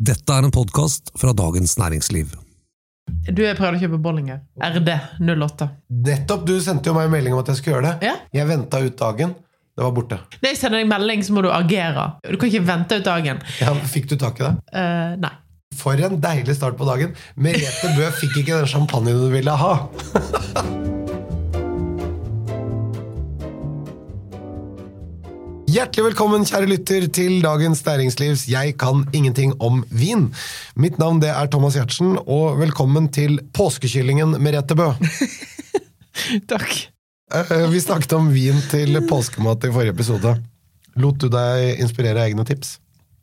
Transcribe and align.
Dette 0.00 0.32
er 0.32 0.46
en 0.46 0.52
podkast 0.54 1.10
fra 1.20 1.34
Dagens 1.36 1.74
Næringsliv. 1.76 2.30
Du, 3.28 3.42
jeg 3.44 3.52
prøvde 3.58 3.76
å 3.76 3.80
kjøpe 3.82 3.98
bollinger. 4.00 4.38
RD08. 4.56 5.66
Nettopp! 6.06 6.46
Du 6.48 6.54
sendte 6.64 6.88
jo 6.88 6.94
meg 6.96 7.10
en 7.10 7.12
melding 7.12 7.34
om 7.36 7.42
at 7.42 7.50
jeg 7.52 7.58
skulle 7.58 7.74
gjøre 7.74 7.90
det. 7.90 8.08
Ja. 8.08 8.14
Jeg 8.38 8.48
venta 8.48 8.80
ut 8.80 8.96
dagen. 8.96 9.34
Det 9.76 9.84
var 9.84 9.92
borte. 9.98 10.16
Når 10.38 10.54
jeg 10.54 10.58
sender 10.62 10.80
deg 10.80 10.88
melding, 10.88 11.24
så 11.26 11.36
må 11.36 11.44
du 11.44 11.50
agere. 11.52 12.06
Du 12.24 12.38
kan 12.40 12.48
ikke 12.48 12.64
vente 12.70 12.96
ut 12.96 13.04
dagen. 13.10 13.42
Ja, 13.60 13.74
fikk 13.92 14.08
du 14.08 14.16
tak 14.22 14.40
i 14.40 14.46
det? 14.46 14.54
Uh, 14.72 15.20
nei. 15.20 15.34
For 15.76 16.00
en 16.08 16.16
deilig 16.24 16.56
start 16.56 16.80
på 16.80 16.88
dagen. 16.88 17.12
Merete 17.36 17.92
Bø 17.98 18.08
fikk 18.22 18.40
ikke 18.40 18.56
den 18.56 18.72
champagnen 18.72 19.20
du 19.20 19.28
ville 19.36 19.58
ha. 19.60 19.74
Hjertelig 25.70 26.02
velkommen, 26.08 26.42
kjære 26.48 26.66
lytter, 26.66 27.04
til 27.14 27.36
Dagens 27.44 27.84
Næringslivs 27.86 28.48
Jeg 28.50 28.72
kan 28.80 29.04
ingenting 29.14 29.52
om 29.62 29.84
vin. 29.94 30.24
Mitt 30.74 30.96
navn 30.98 31.20
det 31.22 31.28
er 31.30 31.46
Thomas 31.52 31.76
Giertsen, 31.78 32.16
og 32.26 32.58
velkommen 32.58 33.06
til 33.14 33.36
påskekyllingen 33.54 34.34
Merete 34.42 34.74
Bø. 34.74 34.88
Takk. 36.50 36.74
Eh, 37.30 37.54
Vi 37.70 37.82
snakket 37.84 38.16
om 38.18 38.32
vin 38.34 38.58
til 38.72 38.98
påskemat 39.06 39.68
i 39.68 39.72
forrige 39.76 39.94
episode. 39.94 40.34
Lot 40.98 41.22
du 41.22 41.28
deg 41.30 41.84
inspirere 41.84 42.18
av 42.18 42.32
egne 42.32 42.48
tips? 42.48 42.80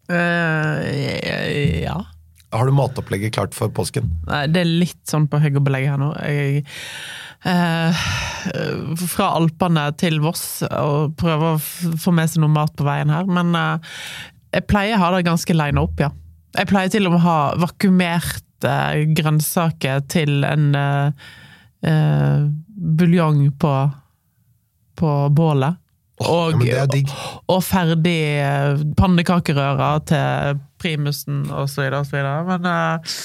Uh, 0.07 0.79
ja. 1.83 1.99
Har 2.55 2.69
du 2.69 2.71
matopplegget 2.71 3.35
klart 3.35 3.57
for 3.57 3.73
påsken? 3.75 4.07
Det 4.23 4.63
er 4.63 4.75
litt 4.85 5.03
sånn 5.09 5.27
på 5.27 5.41
og 5.41 5.63
belegg 5.67 5.89
her 5.91 5.99
nå. 5.99 6.13
Jeg, 6.23 6.63
eh, 7.45 8.05
fra 9.07 9.29
Alpene 9.37 9.87
til 9.99 10.19
Voss, 10.23 10.63
og 10.67 11.15
prøve 11.19 11.53
å 11.55 11.61
få 11.61 12.13
med 12.15 12.31
seg 12.31 12.43
noe 12.43 12.53
mat 12.53 12.73
på 12.77 12.87
veien 12.87 13.11
her. 13.13 13.27
Men 13.29 13.55
eh, 13.57 13.97
jeg 14.57 14.67
pleier 14.69 14.97
å 14.97 15.05
ha 15.05 15.11
det 15.15 15.25
ganske 15.27 15.57
line 15.57 15.81
opp, 15.81 15.99
ja. 16.01 16.11
Jeg 16.57 16.69
pleier 16.69 16.91
til 16.91 17.07
og 17.07 17.13
med 17.13 17.21
å 17.21 17.27
ha 17.27 17.39
vakuumerte 17.61 18.77
grønnsaker 19.17 20.05
til 20.09 20.45
en 20.47 20.71
eh, 20.77 21.27
eh, 21.85 22.47
buljong 22.97 23.43
på, 23.59 23.73
på 24.97 25.17
bålet. 25.37 25.83
ja, 26.65 26.81
og, 26.81 26.95
er 26.97 27.11
og 27.45 27.59
ferdig 27.61 28.17
eh, 28.41 28.79
pannekakerører 28.97 30.01
til 30.09 30.63
primusen 30.81 31.43
og 31.51 31.69
så 31.69 31.83
videre 31.83 32.01
og 32.01 32.09
så 32.09 32.17
videre. 32.17 32.39
Men 32.47 32.69
eh, 32.71 33.19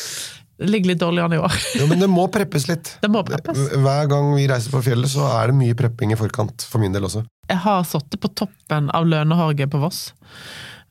det 0.59 0.69
ligger 0.69 0.93
litt 0.93 1.01
dårlig 1.01 1.23
an 1.25 1.33
i 1.37 1.39
år. 1.43 1.55
Jo, 1.81 1.87
men 1.91 2.03
det 2.03 2.09
må 2.13 2.27
preppes 2.33 2.69
litt. 2.69 2.97
Det 3.03 3.09
må 3.11 3.25
preppes. 3.27 3.59
Hver 3.73 4.11
gang 4.11 4.29
vi 4.37 4.45
reiser 4.51 4.75
på 4.75 4.83
fjellet, 4.85 5.11
så 5.11 5.27
er 5.41 5.51
det 5.51 5.57
mye 5.59 5.77
prepping 5.79 6.13
i 6.15 6.19
forkant, 6.19 6.67
for 6.69 6.83
min 6.83 6.95
del 6.95 7.09
også. 7.09 7.25
Jeg 7.51 7.63
har 7.65 7.83
sittet 7.89 8.21
på 8.23 8.31
toppen 8.39 8.91
av 8.95 9.09
Lønehorget 9.09 9.73
på 9.73 9.81
Voss. 9.83 10.05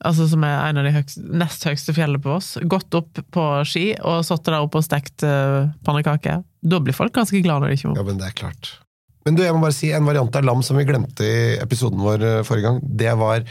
Altså 0.01 0.25
Som 0.27 0.43
er 0.47 0.55
en 0.65 0.81
av 0.81 0.87
de 0.87 0.93
høyeste, 0.95 1.21
nest 1.37 1.65
høyeste 1.67 1.93
fjellene 1.95 2.21
på 2.23 2.33
Voss. 2.33 2.55
Gått 2.65 2.97
opp 2.97 3.21
på 3.33 3.47
ski 3.69 3.91
og 3.99 4.25
sittet 4.25 4.49
der 4.49 4.65
oppe 4.65 4.81
og 4.81 4.87
stekt 4.87 5.25
uh, 5.27 5.69
pannekaker. 5.85 6.41
Da 6.61 6.81
blir 6.81 6.97
folk 6.97 7.13
ganske 7.15 7.41
glade 7.45 7.67
når 7.67 7.75
de 7.75 7.83
kommer 7.83 8.01
Ja, 8.01 8.07
men 8.07 8.19
det 8.19 8.31
er 8.31 8.37
klart. 8.41 8.73
Men 9.25 9.37
du, 9.37 9.43
jeg 9.45 9.53
må 9.53 9.61
bare 9.61 9.77
si 9.77 9.91
en 9.93 10.07
variant 10.07 10.35
av 10.37 10.45
lam 10.47 10.63
som 10.65 10.79
vi 10.79 10.87
glemte 10.89 11.25
i 11.25 11.39
episoden 11.61 12.01
vår 12.01 12.23
eh, 12.25 12.37
forrige 12.45 12.65
gang. 12.65 12.79
Det 12.81 13.11
var 13.19 13.43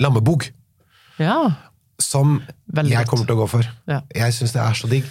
lammebog. 0.00 0.46
Ja, 1.20 1.36
Som 2.02 2.40
Veldig 2.74 2.94
jeg 2.96 3.08
kommer 3.10 3.28
til 3.28 3.36
å 3.36 3.44
gå 3.44 3.50
for. 3.56 3.68
Ja. 3.90 4.00
Jeg 4.14 4.34
syns 4.36 4.54
det 4.56 4.62
er 4.64 4.78
så 4.78 4.90
digg. 4.90 5.06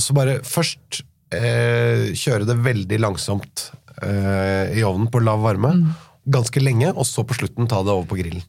Så 0.00 0.16
bare 0.16 0.40
først 0.44 1.02
eh, 1.34 2.12
kjøre 2.16 2.48
det 2.48 2.58
veldig 2.64 2.98
langsomt 3.02 3.70
eh, 4.02 4.74
i 4.76 4.84
ovnen 4.86 5.08
på 5.12 5.22
lav 5.24 5.44
varme. 5.44 5.72
Mm. 5.78 5.94
Ganske 6.36 6.62
lenge, 6.62 6.90
og 6.92 7.06
så 7.08 7.24
på 7.26 7.36
slutten 7.38 7.70
ta 7.70 7.82
det 7.86 7.94
over 7.94 8.08
på 8.10 8.18
grillen. 8.18 8.44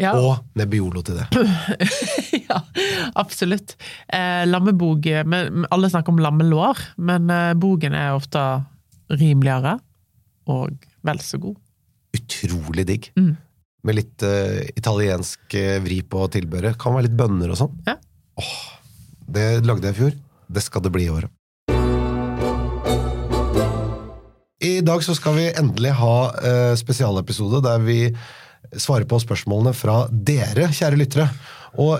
ja. 0.00 0.14
Og 0.16 0.40
Nebbiolo 0.58 1.04
til 1.04 1.20
det. 1.20 1.28
ja, 2.48 2.62
absolutt. 3.20 3.76
Eh, 4.08 4.44
lammebog 4.48 5.06
Alle 5.12 5.92
snakker 5.92 6.14
om 6.14 6.22
lammelår, 6.24 6.80
men 6.96 7.30
eh, 7.30 7.52
bogen 7.60 7.96
er 7.98 8.16
ofte 8.16 8.40
rimeligere 9.12 9.76
og 10.50 10.88
vel 11.04 11.20
så 11.22 11.38
god. 11.42 11.58
Utrolig 12.16 12.86
digg. 12.88 13.10
Mm. 13.18 13.36
Med 13.82 13.98
litt 13.98 14.22
uh, 14.22 14.62
italiensk 14.78 15.54
eh, 15.58 15.80
vri 15.82 16.02
på 16.06 16.22
tilbehøret. 16.30 16.78
Kan 16.78 16.94
være 16.94 17.08
litt 17.08 17.16
bønner 17.18 17.50
og 17.50 17.58
sånn. 17.58 17.72
Ja. 17.88 17.96
Oh, 18.38 18.58
det 19.26 19.64
lagde 19.66 19.90
jeg 19.90 19.96
i 19.96 19.98
fjor. 19.98 20.18
Det 20.52 20.62
skal 20.62 20.84
det 20.84 20.92
bli 20.94 21.08
i 21.08 21.10
året. 21.10 21.32
I 24.62 24.76
dag 24.86 25.02
så 25.02 25.16
skal 25.18 25.34
vi 25.34 25.48
endelig 25.50 25.96
ha 25.98 26.16
uh, 26.30 26.74
spesialepisode 26.78 27.64
der 27.66 27.82
vi 27.82 27.98
svarer 28.78 29.08
på 29.10 29.18
spørsmålene 29.18 29.74
fra 29.74 30.04
dere, 30.12 30.70
kjære 30.70 31.00
lyttere. 31.00 31.26
Og 31.82 31.98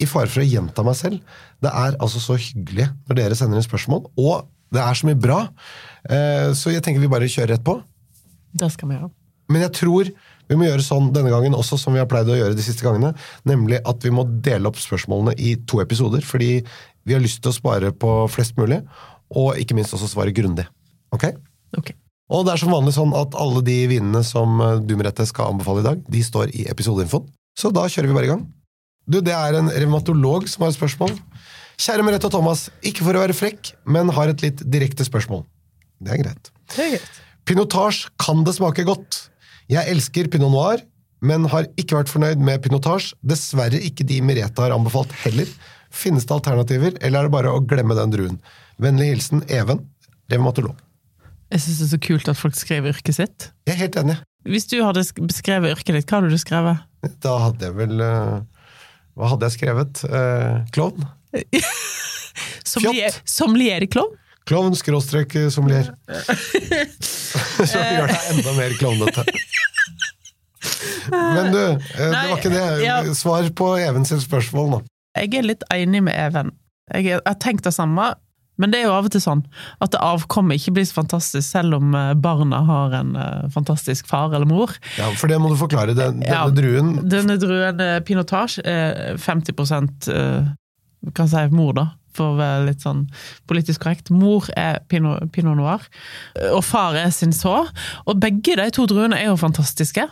i 0.00 0.08
fare 0.08 0.30
for 0.32 0.40
å 0.40 0.48
gjenta 0.48 0.84
meg 0.86 0.96
selv, 0.96 1.36
det 1.60 1.74
er 1.74 1.98
altså 1.98 2.22
så 2.22 2.38
hyggelig 2.40 2.88
når 3.08 3.20
dere 3.20 3.36
sender 3.36 3.60
inn 3.60 3.66
spørsmål, 3.66 4.06
og 4.16 4.48
det 4.72 4.80
er 4.80 4.96
så 4.96 5.08
mye 5.10 5.20
bra. 5.20 5.42
Uh, 6.08 6.56
så 6.56 6.72
jeg 6.72 6.84
tenker 6.86 7.04
vi 7.04 7.12
bare 7.12 7.28
kjører 7.28 7.58
rett 7.58 7.68
på. 7.68 7.76
Det 8.56 8.72
skal 8.72 8.88
vi 8.88 8.96
gjøre. 8.96 9.12
Men 9.52 9.64
jeg 9.64 9.74
tror 9.76 10.10
vi 10.48 10.56
må 10.56 10.66
gjøre 10.68 10.84
sånn 10.84 11.12
denne 11.14 11.32
gangen 11.32 11.56
også 11.56 11.78
som 11.80 11.94
vi 11.96 12.00
har 12.02 12.08
pleid 12.10 12.30
å 12.30 12.38
gjøre 12.38 12.56
de 12.56 12.64
siste 12.64 12.86
gangene, 12.86 13.12
nemlig 13.48 13.82
at 13.88 14.04
vi 14.04 14.12
må 14.14 14.24
dele 14.44 14.70
opp 14.70 14.80
spørsmålene 14.80 15.36
i 15.36 15.54
to 15.68 15.82
episoder, 15.84 16.24
fordi 16.24 16.62
vi 17.08 17.16
har 17.16 17.24
lyst 17.24 17.42
til 17.44 17.52
å 17.52 17.56
spare 17.56 17.92
på 17.92 18.12
flest 18.32 18.56
mulig, 18.60 18.80
og 19.36 19.60
ikke 19.60 19.76
minst 19.76 19.94
også 19.96 20.08
svare 20.10 20.34
grundig. 20.36 20.66
Ok? 21.14 21.30
Ok. 21.76 21.92
Og 22.28 22.44
det 22.44 22.52
er 22.52 22.60
som 22.60 22.72
vanlig 22.72 22.92
sånn 22.96 23.14
at 23.16 23.36
alle 23.40 23.62
de 23.64 23.76
vinene 23.88 24.20
som 24.26 24.60
du 24.84 24.88
du 24.88 24.96
Merete 24.98 25.24
skal 25.28 25.54
anbefale 25.54 25.80
i 25.80 25.86
dag, 25.86 26.00
de 26.04 26.24
står 26.24 26.52
i 26.52 26.66
episodeinfoen. 26.68 27.28
Så 27.58 27.72
da 27.74 27.86
kjører 27.88 28.10
vi 28.10 28.16
bare 28.16 28.28
i 28.28 28.32
gang. 28.32 28.44
Du, 29.08 29.20
det 29.24 29.32
er 29.32 29.56
en 29.56 29.70
revmatolog 29.72 30.48
som 30.48 30.64
har 30.64 30.72
et 30.72 30.76
spørsmål. 30.76 31.14
Kjære 31.80 32.04
Merete 32.04 32.28
og 32.28 32.34
Thomas, 32.34 32.66
ikke 32.84 33.06
for 33.06 33.16
å 33.16 33.22
være 33.22 33.36
frekk, 33.36 33.72
men 33.88 34.12
har 34.16 34.32
et 34.32 34.44
litt 34.44 34.60
direkte 34.68 35.06
spørsmål. 35.06 35.44
Det 36.04 36.12
er 36.14 36.20
greit. 36.20 36.52
Det 36.74 36.84
er 36.84 36.92
greit. 36.96 37.20
Pinotage 37.48 38.10
kan 38.20 38.44
det 38.44 38.58
smake 38.58 38.84
godt. 38.84 39.27
Jeg 39.68 39.90
elsker 39.92 40.28
pinot 40.32 40.52
noir, 40.52 40.82
men 41.20 41.44
har 41.52 41.66
ikke 41.80 41.98
vært 41.98 42.12
fornøyd 42.12 42.40
med 42.44 42.62
pinotage. 42.64 43.12
Dessverre 43.26 43.80
ikke 43.84 44.06
de 44.08 44.20
Merete 44.24 44.62
har 44.64 44.72
anbefalt 44.76 45.12
heller. 45.24 45.48
Finnes 45.92 46.24
det 46.28 46.34
alternativer, 46.36 46.96
eller 47.00 47.18
er 47.24 47.28
det 47.28 47.34
bare 47.34 47.52
å 47.56 47.62
glemme 47.64 47.96
den 47.98 48.12
druen? 48.14 48.36
Vennlig 48.80 49.10
hilsen 49.14 49.42
Even, 49.50 49.82
revmatolog. 50.30 50.76
Jeg 51.48 51.62
syns 51.64 51.78
det 51.80 51.86
er 51.86 51.92
så 51.94 52.00
kult 52.04 52.28
at 52.28 52.36
folk 52.38 52.56
skriver 52.58 52.92
yrket 52.92 53.16
sitt. 53.16 53.46
Jeg 53.66 53.74
er 53.76 53.80
helt 53.86 53.96
enig. 54.02 54.18
Hvis 54.48 54.68
du 54.70 54.76
hadde 54.84 55.02
sk- 55.04 55.24
beskrevet 55.26 55.72
yrket 55.74 55.96
ditt, 55.96 56.08
hva 56.08 56.20
hadde 56.20 56.32
du 56.32 56.40
skrevet? 56.40 56.84
Da 57.24 57.34
hadde 57.46 57.68
jeg 57.68 57.76
vel 57.78 58.00
eh, 58.04 58.38
Hva 59.18 59.30
hadde 59.32 59.48
jeg 59.48 59.56
skrevet? 59.58 60.02
Eh, 60.08 60.58
klovn? 60.76 61.08
Sommelier- 62.68 63.16
Sommelierklovn? 63.28 64.16
Klovn 64.48 64.76
skråstrek 64.78 65.34
eh, 65.40 65.48
sommelier. 65.52 65.90
Så 67.68 67.80
gjør 67.80 68.12
deg 68.12 68.28
enda 68.36 68.54
mer 68.56 68.76
klovnete. 68.80 69.24
Men 71.10 71.52
du, 71.52 71.58
eh, 71.58 71.98
det 71.98 72.12
Nei, 72.12 72.22
var 72.30 72.38
ikke 72.38 72.52
det. 72.54 72.64
ja. 72.84 73.00
Svar 73.14 73.48
på 73.56 73.72
Even 73.82 74.04
sitt 74.08 74.22
spørsmål, 74.24 74.70
nå. 74.76 74.80
Jeg 75.18 75.34
er 75.40 75.46
litt 75.48 75.64
enig 75.74 76.02
med 76.06 76.14
Even. 76.14 76.52
Jeg 76.94 77.18
har 77.26 77.34
tenkt 77.42 77.64
det 77.66 77.74
samme, 77.74 78.14
men 78.58 78.72
det 78.72 78.80
er 78.80 78.88
jo 78.88 78.94
av 78.96 79.06
og 79.06 79.12
til 79.14 79.20
sånn 79.22 79.42
at 79.84 79.92
det 79.94 80.00
avkommet 80.02 80.58
ikke 80.58 80.72
blir 80.78 80.86
så 80.88 80.96
fantastisk, 81.00 81.46
selv 81.46 81.76
om 81.78 81.92
eh, 81.94 82.14
barna 82.18 82.62
har 82.66 82.94
en 83.00 83.12
eh, 83.18 83.48
fantastisk 83.54 84.08
far 84.10 84.32
eller 84.34 84.48
mor. 84.50 84.72
Ja, 84.98 85.10
For 85.18 85.30
det 85.30 85.38
må 85.42 85.50
du 85.52 85.58
forklare. 85.60 85.94
Den, 85.94 86.20
denne 86.24 86.32
Ja. 86.32 86.46
druen 86.50 86.96
Denne 87.08 87.36
druen 87.38 87.82
pinotage 88.08 88.62
er 88.66 89.16
50 89.18 90.10
eh, 90.14 90.48
kan 91.14 91.28
si 91.30 91.44
mor, 91.54 91.72
da, 91.78 91.84
for 92.18 92.32
å 92.34 92.38
være 92.40 92.64
litt 92.66 92.82
sånn 92.82 93.04
politisk 93.46 93.84
korrekt. 93.84 94.10
Mor 94.10 94.48
er 94.58 94.80
pinot, 94.90 95.28
pinot 95.34 95.54
noir, 95.60 95.84
og 96.50 96.64
far 96.66 96.96
er 96.98 97.12
sin 97.14 97.30
så. 97.36 97.60
Og 98.10 98.18
begge 98.18 98.56
de 98.58 98.66
to 98.74 98.86
druene 98.90 99.14
er 99.20 99.28
jo 99.30 99.36
fantastiske. 99.38 100.08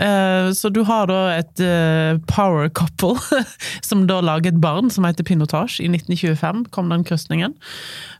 Eh, 0.00 0.52
Så 0.56 0.70
du 0.72 0.82
har 0.88 1.06
da 1.10 1.20
et 1.36 1.60
eh, 1.60 2.16
power 2.30 2.68
couple 2.68 3.16
som 3.88 4.06
da 4.08 4.20
lager 4.24 4.52
et 4.52 4.60
barn 4.62 4.90
som 4.90 5.04
heter 5.04 5.26
Pinotage. 5.26 5.80
I 5.82 5.88
1925 5.90 6.66
kom 6.74 6.88
den 6.92 7.04
krysningen. 7.04 7.56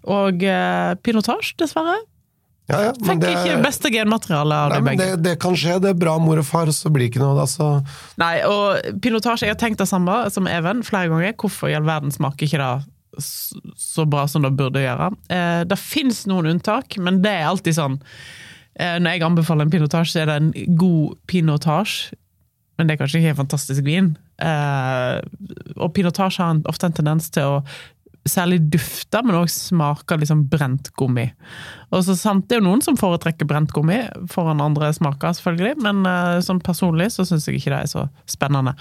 Og 0.04 0.42
eh, 0.44 0.94
Pinotage, 1.02 1.54
dessverre, 1.60 2.00
ja, 2.70 2.78
ja, 2.86 2.92
fikk 2.94 3.18
det, 3.20 3.32
ikke 3.34 3.56
beste 3.64 3.90
genmaterialet 3.92 4.54
av 4.54 4.70
nei, 4.70 4.76
de 4.78 4.86
begge. 4.86 5.06
det, 5.16 5.22
det 5.26 5.32
kan 5.42 5.56
skje. 5.58 5.80
Det 5.82 5.90
er 5.92 5.98
bra 5.98 6.14
mor 6.22 6.38
og 6.40 6.46
far, 6.46 6.70
så 6.72 6.92
blir 6.94 7.08
det 7.08 7.12
ikke 7.12 7.24
noe 7.24 7.42
altså. 7.42 7.72
Nei, 8.22 8.36
og 8.48 9.00
pilotasje, 9.02 9.48
jeg 9.48 9.56
har 9.56 9.60
tenkt 9.60 9.82
det 9.82 9.88
samme 9.90 10.14
som 10.32 10.46
Even 10.48 10.84
flere 10.86 11.10
ganger. 11.10 11.34
Hvorfor 11.42 11.72
i 11.72 11.76
all 11.76 11.88
verden 11.88 12.14
smaker 12.14 12.46
ikke 12.46 12.62
det 12.62 12.72
så 13.76 14.06
bra 14.08 14.24
som 14.30 14.46
det 14.46 14.54
burde 14.56 14.80
gjøre? 14.80 15.10
Eh, 15.28 15.64
det 15.68 15.76
fins 15.80 16.22
noen 16.30 16.54
unntak, 16.54 16.96
men 17.02 17.20
det 17.24 17.34
er 17.42 17.50
alltid 17.50 17.76
sånn 17.76 17.98
Når 18.80 19.14
jeg 19.14 19.22
anbefaler 19.26 19.66
en 19.66 19.72
pinotasje, 19.72 20.22
er 20.22 20.30
det 20.30 20.36
en 20.40 20.76
god 20.80 21.16
pinotasje, 21.28 22.16
men 22.78 22.88
det 22.88 22.94
er 22.94 23.02
kanskje 23.02 23.20
ikke 23.20 23.34
en 23.34 23.42
fantastisk 23.42 23.84
vin. 23.84 24.14
Eh, 24.42 25.18
og 25.76 25.92
pinotasje 25.94 26.42
har 26.42 26.62
ofte 26.70 26.88
en 26.88 26.96
tendens 26.96 27.28
til 27.34 27.58
å 27.58 27.58
særlig 28.28 28.60
dufte, 28.70 29.18
men 29.26 29.36
òg 29.40 29.48
smaker 29.50 30.20
liksom 30.22 30.44
brent 30.50 30.92
gummi. 30.98 31.26
Og 31.90 32.04
så 32.06 32.14
sant, 32.18 32.48
Det 32.48 32.56
er 32.56 32.60
jo 32.60 32.68
noen 32.68 32.82
som 32.84 32.96
foretrekker 32.96 33.48
brent 33.50 33.72
gummi 33.74 33.98
foran 34.30 34.62
andre 34.62 34.92
smaker, 34.94 35.34
selvfølgelig, 35.34 35.74
men 35.82 36.06
eh, 36.06 36.40
sånn 36.40 36.62
personlig 36.62 37.10
så 37.12 37.26
syns 37.26 37.48
jeg 37.48 37.58
ikke 37.58 37.74
det 37.74 37.80
er 37.82 37.90
så 37.90 38.06
spennende. 38.30 38.76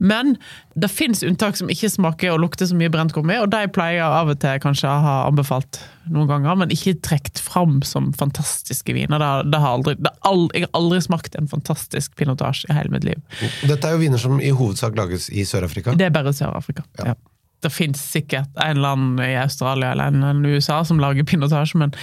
Men 0.00 0.36
det 0.74 0.88
fins 0.90 1.22
unntak 1.22 1.56
som 1.56 1.68
ikke 1.70 1.90
smaker 1.92 2.32
og 2.32 2.40
lukter 2.42 2.66
så 2.66 2.74
mye 2.74 2.90
brent 2.90 3.12
gummi, 3.14 3.36
og 3.38 3.50
de 3.52 3.60
pleier 3.70 4.00
jeg 4.00 4.06
av 4.20 4.30
og 4.32 4.38
til 4.42 4.62
kanskje 4.64 4.88
å 4.90 5.02
ha 5.04 5.16
anbefalt 5.28 5.78
noen 6.10 6.26
ganger, 6.30 6.56
men 6.58 6.72
ikke 6.74 6.96
trukket 7.06 7.38
fram 7.42 7.76
som 7.86 8.10
fantastiske 8.18 8.96
viner. 8.96 9.22
Det, 9.22 9.50
det 9.52 9.60
har 9.62 9.76
aldri, 9.76 9.94
det 10.00 10.10
har 10.10 10.32
aldri, 10.32 10.62
jeg 10.62 10.66
har 10.68 10.80
aldri 10.80 11.02
smakt 11.06 11.36
en 11.38 11.50
fantastisk 11.50 12.16
pinotasje 12.18 12.70
i 12.72 12.78
hele 12.78 12.90
mitt 12.94 13.06
liv. 13.06 13.20
Dette 13.68 13.86
er 13.86 13.94
jo 13.94 14.02
viner 14.02 14.22
som 14.22 14.40
i 14.42 14.50
hovedsak 14.50 14.96
lages 14.98 15.28
i 15.30 15.44
Sør-Afrika. 15.46 15.94
Det 15.98 16.08
er 16.08 16.16
bare 16.16 16.34
Sør-Afrika. 16.34 16.86
Ja. 16.98 17.12
Ja. 17.12 17.18
Det 17.62 17.70
fins 17.70 18.00
sikkert 18.10 18.50
en 18.58 18.80
eller 18.80 18.96
annen 18.96 19.20
i 19.22 19.36
Australia 19.38 19.92
eller 19.92 20.10
en 20.10 20.42
i 20.42 20.56
USA 20.56 20.80
som 20.82 20.98
lager 20.98 21.22
pinotasje, 21.30 21.78
men 21.78 21.94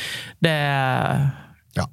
det 0.45 0.55
Ja. 1.75 1.85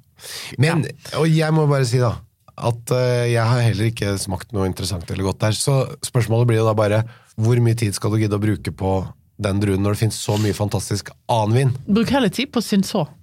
Men, 0.57 0.85
og 1.19 1.27
jeg 1.29 1.53
må 1.53 1.67
bare 1.67 1.85
si 1.85 1.99
da, 1.99 2.13
at 2.57 2.93
eh, 2.95 3.27
jeg 3.33 3.43
har 3.45 3.61
heller 3.61 3.91
ikke 3.91 4.15
smakt 4.21 4.53
noe 4.55 4.67
interessant 4.69 5.09
eller 5.13 5.29
godt 5.29 5.43
der, 5.45 5.57
så 5.57 5.83
spørsmålet 6.05 6.49
blir 6.49 6.61
jo 6.61 6.67
da 6.67 6.73
bare, 6.77 7.03
hvor 7.37 7.59
mye 7.63 7.77
tid 7.77 7.95
skal 7.95 8.13
du 8.13 8.21
gidde 8.21 8.37
å 8.37 8.41
bruke 8.41 8.73
på 8.73 8.97
den 9.37 9.61
druen 9.61 9.83
når 9.85 9.93
det 9.93 10.01
finnes 10.01 10.17
så 10.17 10.39
mye 10.41 10.57
fantastisk 10.57 11.11
annen 11.29 11.57
vin? 11.57 11.73
Bruk 11.85 12.11
heller 12.15 12.33
tid 12.33 12.51
på 12.53 12.63
Cinsault, 12.65 13.13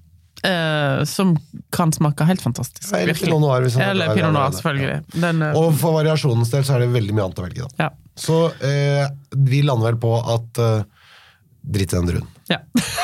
Uh, 0.44 1.00
som 1.08 1.30
kan 1.72 1.88
smake 1.94 2.24
helt 2.28 2.42
fantastisk. 2.42 2.90
Eller. 2.92 3.16
Pinot 3.16 3.40
Noir, 3.40 3.64
Eller 3.80 4.10
er 4.10 4.18
Pinot 4.18 4.34
Noir, 4.34 4.50
selvfølgelig. 4.52 4.98
Den, 5.14 5.40
uh, 5.40 5.56
Og 5.56 5.70
for 5.80 5.96
variasjonens 5.96 6.50
del 6.52 6.66
så 6.66 6.74
er 6.74 6.84
det 6.84 6.90
veldig 6.92 7.14
mye 7.16 7.24
annet 7.30 7.40
å 7.40 7.44
velge 7.46 7.62
da. 7.64 7.86
ja. 7.86 7.88
Så 8.18 8.36
uh, 8.50 9.06
vi 9.48 9.62
lander 9.64 9.94
vel 9.94 9.98
på 10.02 10.12
at 10.34 10.60
eh, 10.60 10.84
dritt 11.64 11.94
i 11.94 11.96
den 11.96 12.12
druen. 12.12 12.28
ja. 12.52 12.60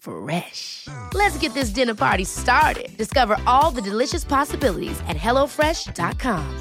Fresh. 0.00 0.88
Let's 1.14 1.36
get 1.38 1.52
this 1.54 1.70
dinner 1.70 1.94
party 1.94 2.24
started. 2.24 2.88
Discover 2.96 3.36
all 3.46 3.70
the 3.70 3.82
delicious 3.82 4.24
possibilities 4.24 5.00
at 5.08 5.16
hellofresh.com. 5.16 6.60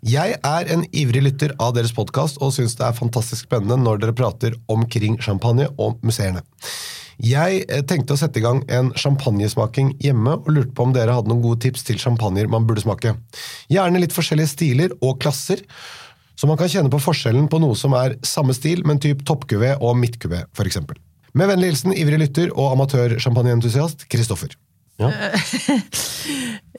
Jeg 0.00 0.38
er 0.40 0.70
en 0.72 0.86
ivrig 0.96 1.20
lytter 1.22 1.52
av 1.60 1.74
deres 1.76 1.92
podkast 1.92 2.40
og 2.40 2.54
syns 2.56 2.72
det 2.78 2.86
er 2.86 2.96
fantastisk 2.96 3.44
spennende 3.44 3.76
når 3.76 4.00
dere 4.00 4.16
prater 4.16 4.56
omkring 4.72 5.18
champagne 5.20 5.68
og 5.76 6.00
museene. 6.00 6.40
Jeg 7.20 7.66
eh, 7.68 7.82
tenkte 7.84 8.16
å 8.16 8.18
sette 8.18 8.40
i 8.40 8.44
gang 8.44 8.62
en 8.72 8.88
champagnesmaking 8.96 9.92
hjemme 10.00 10.38
og 10.38 10.48
lurte 10.56 10.72
på 10.72 10.86
om 10.86 10.94
dere 10.96 11.12
hadde 11.18 11.28
noen 11.28 11.44
gode 11.44 11.60
tips 11.66 11.84
til 11.84 12.00
champagner 12.00 12.48
man 12.48 12.64
burde 12.64 12.80
smake. 12.80 13.12
Gjerne 13.68 14.00
litt 14.00 14.16
forskjellige 14.16 14.54
stiler 14.54 14.96
og 15.04 15.18
klasser, 15.20 15.60
så 16.40 16.48
man 16.48 16.56
kan 16.56 16.70
kjenne 16.72 16.88
på 16.88 17.02
forskjellen 17.04 17.50
på 17.52 17.58
noe 17.60 17.76
som 17.76 17.92
er 17.98 18.14
samme 18.24 18.54
stil, 18.56 18.80
men 18.88 19.00
typ 19.02 19.26
toppkuvé 19.28 19.74
og 19.76 19.98
midtkuvé, 20.00 20.46
f.eks. 20.56 20.78
Med 21.36 21.50
vennlig 21.50 21.74
hilsen 21.74 21.92
ivrig 21.92 22.22
lytter 22.22 22.54
og 22.54 22.72
amatør-champagneentusiast 22.78 24.06
Kristoffer. 24.08 24.56
Ja. 25.00 25.12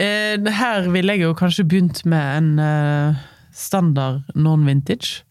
Eh, 0.01 0.39
Her 0.55 0.87
ville 0.89 1.13
jeg 1.13 1.21
jo 1.27 1.33
kanskje 1.37 1.65
begynt 1.67 1.99
med 2.09 2.37
en 2.39 2.47
eh, 2.63 3.17
standard 3.53 4.23
non-vintage. 4.33 5.25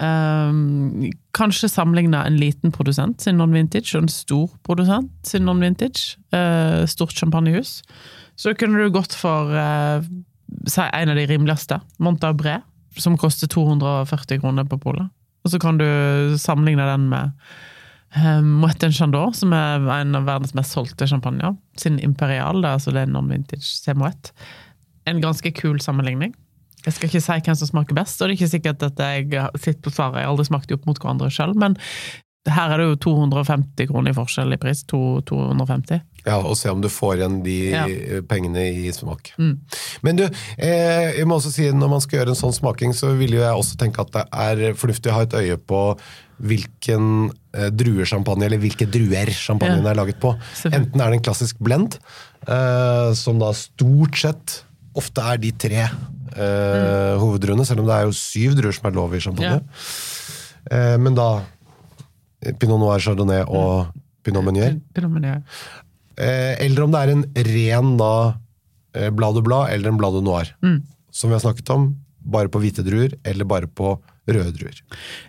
Um, 0.00 1.06
kanskje 1.36 1.70
sammenligna 1.70 2.24
en 2.26 2.36
liten 2.40 2.74
produsent 2.74 3.22
sin 3.22 3.38
non-vintage 3.40 3.94
og 3.94 4.02
en 4.02 4.12
stor 4.12 4.50
produsent 4.66 5.12
sin 5.24 5.46
non-vintage. 5.46 6.18
Eh, 6.36 6.82
stort 6.90 7.14
champagnehus. 7.16 7.78
Så 8.36 8.52
kunne 8.58 8.82
du 8.82 8.92
gått 8.92 9.14
for 9.16 9.54
eh, 9.56 10.04
si 10.68 10.84
en 10.84 11.14
av 11.14 11.16
de 11.16 11.26
rimeligste, 11.30 11.80
Montabré, 12.02 12.58
som 12.98 13.18
koster 13.18 13.50
240 13.50 14.40
kroner 14.42 14.66
på 14.68 14.78
polet. 14.82 15.10
Og 15.44 15.52
så 15.52 15.60
kan 15.60 15.78
du 15.80 15.86
sammenligne 16.40 16.84
den 16.88 17.08
med 17.12 17.32
eh, 18.16 18.40
Moët 18.44 18.84
Chandon, 18.92 19.34
som 19.36 19.54
er 19.56 19.86
en 20.00 20.18
av 20.18 20.28
verdens 20.28 20.54
mest 20.58 20.76
solgte 20.76 21.08
champagner. 21.08 21.56
Sin 21.80 21.98
Imperial, 22.02 22.60
det 22.60 22.68
er 22.68 22.78
altså 22.78 23.06
non-vintage 23.06 23.64
C. 23.64 23.94
Moët. 23.96 24.32
En 25.08 25.22
ganske 25.22 25.52
kul 25.56 25.80
sammenligning. 25.80 26.34
Jeg 26.84 26.96
skal 26.96 27.10
ikke 27.10 27.20
si 27.20 27.38
hvem 27.44 27.56
som 27.60 27.68
smaker 27.68 27.96
best, 27.96 28.20
og 28.20 28.28
det 28.28 28.34
er 28.34 28.38
ikke 28.38 28.54
sikkert 28.54 28.84
at 28.86 29.00
jeg 29.04 29.46
sitter 29.60 29.82
på 29.84 29.92
svaret. 29.92 30.20
Jeg 30.20 30.28
har 30.28 30.32
aldri 30.32 30.48
smakt 30.48 30.72
opp 30.72 30.86
mot 30.88 31.00
hverandre 31.00 31.28
sjøl, 31.32 31.52
men 31.60 31.76
her 32.48 32.72
er 32.72 32.80
det 32.80 32.86
jo 32.88 33.00
250 33.04 33.90
kroner 33.90 34.14
i 34.14 34.16
forskjell 34.16 34.54
i 34.56 34.60
pris. 34.60 34.80
To, 34.88 35.20
250. 35.28 36.00
Ja, 36.26 36.36
og 36.38 36.56
se 36.60 36.68
om 36.68 36.80
du 36.84 36.88
får 36.92 37.16
igjen 37.18 37.42
de 37.44 37.54
Ja. 37.70 37.84
pengene 38.28 38.66
i 38.68 38.90
smak. 38.92 39.30
Men 40.02 40.16
du, 40.16 40.24
eh, 40.58 41.16
jeg 41.16 41.26
må 41.26 41.38
også 41.38 41.52
si 41.52 41.70
når 41.72 41.88
man 41.90 42.00
skal 42.04 42.18
gjøre 42.20 42.34
en 42.34 42.40
sånn 42.42 42.52
smaking, 42.56 42.92
så 42.92 43.14
vil 43.16 43.32
jo 43.38 43.40
jeg 43.40 43.54
også 43.56 43.76
tenke 43.80 44.00
at 44.04 44.10
det 44.12 44.24
er 44.32 44.74
fornuftig 44.74 45.10
å 45.10 45.14
ha 45.16 45.22
et 45.22 45.32
øye 45.40 45.56
på 45.56 45.96
hvilken 46.40 47.30
eh, 47.54 47.68
druesjampanje, 47.70 48.46
eller 48.46 48.58
hvilke 48.62 48.86
druer 48.90 49.28
sjampanjen 49.34 49.82
Ja. 49.84 49.90
er 49.90 49.98
laget 49.98 50.20
på. 50.20 50.34
Enten 50.70 51.00
er 51.00 51.10
det 51.10 51.18
en 51.20 51.24
klassisk 51.26 51.58
blend, 51.60 51.98
eh, 52.48 53.12
som 53.14 53.38
da 53.38 53.52
stort 53.52 54.16
sett 54.16 54.62
ofte 54.96 55.20
er 55.22 55.36
de 55.38 55.50
tre 55.52 55.82
eh, 56.36 57.16
hoveddruene, 57.20 57.64
selv 57.66 57.80
om 57.80 57.86
det 57.86 57.94
er 57.96 58.04
jo 58.08 58.12
syv 58.16 58.54
druer 58.58 58.72
som 58.76 58.86
er 58.90 58.94
lov 58.96 59.14
i 59.14 59.20
champagne. 59.20 59.60
Eh, 60.70 60.96
men 61.00 61.14
da 61.14 61.42
eh, 62.44 62.52
Pinot 62.52 62.78
Noir, 62.80 62.98
Chardonnay 63.02 63.42
og 63.48 63.88
Pinot 64.24 64.44
Meunier. 64.44 64.78
Pinot 64.94 65.10
Meunier. 65.10 65.42
Eh, 66.20 66.54
eller 66.66 66.84
om 66.84 66.92
det 66.92 67.00
er 67.00 67.12
en 67.14 67.24
ren 67.48 67.94
da 68.00 68.12
eh, 68.96 69.10
Blad 69.14 69.38
du 69.38 69.42
Blad 69.46 69.72
eller 69.72 69.92
en 69.92 70.00
Blad 70.00 70.18
du 70.18 70.22
Noir. 70.26 70.52
Som 71.10 71.30
vi 71.30 71.36
har 71.36 71.44
snakket 71.44 71.70
om, 71.72 71.90
bare 72.20 72.50
på 72.52 72.60
hvite 72.62 72.84
druer 72.86 73.16
eller 73.24 73.48
bare 73.48 73.70
på 73.70 73.94
røde 74.30 74.52
druer. 74.54 74.82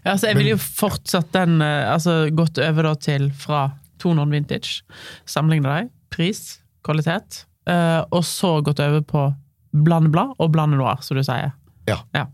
Ja, 0.04 0.14
altså 0.14 0.30
jeg 0.30 0.38
ville 0.38 0.56
jo 0.56 0.62
fortsatt 0.62 1.32
den 1.34 1.62
eh, 1.64 1.88
Altså 1.90 2.26
gått 2.36 2.60
over 2.62 2.90
da 2.92 2.96
til 3.00 3.30
fra 3.34 3.70
to 4.02 4.12
non-vintage. 4.18 4.82
Sammenligne 5.30 5.70
dem. 5.70 5.90
Pris, 6.12 6.60
kvalitet. 6.84 7.46
og 8.12 8.24
så 8.26 8.50
gått 8.66 8.82
over 8.82 9.04
på 9.06 9.22
blandeblad 9.72 10.34
og 10.42 10.50
blande 10.52 10.76
noir, 10.76 10.98
som 11.06 11.16
du 11.16 11.24
sier. 11.24 11.54
Ja. 11.88 12.02
Ja. 12.18 12.26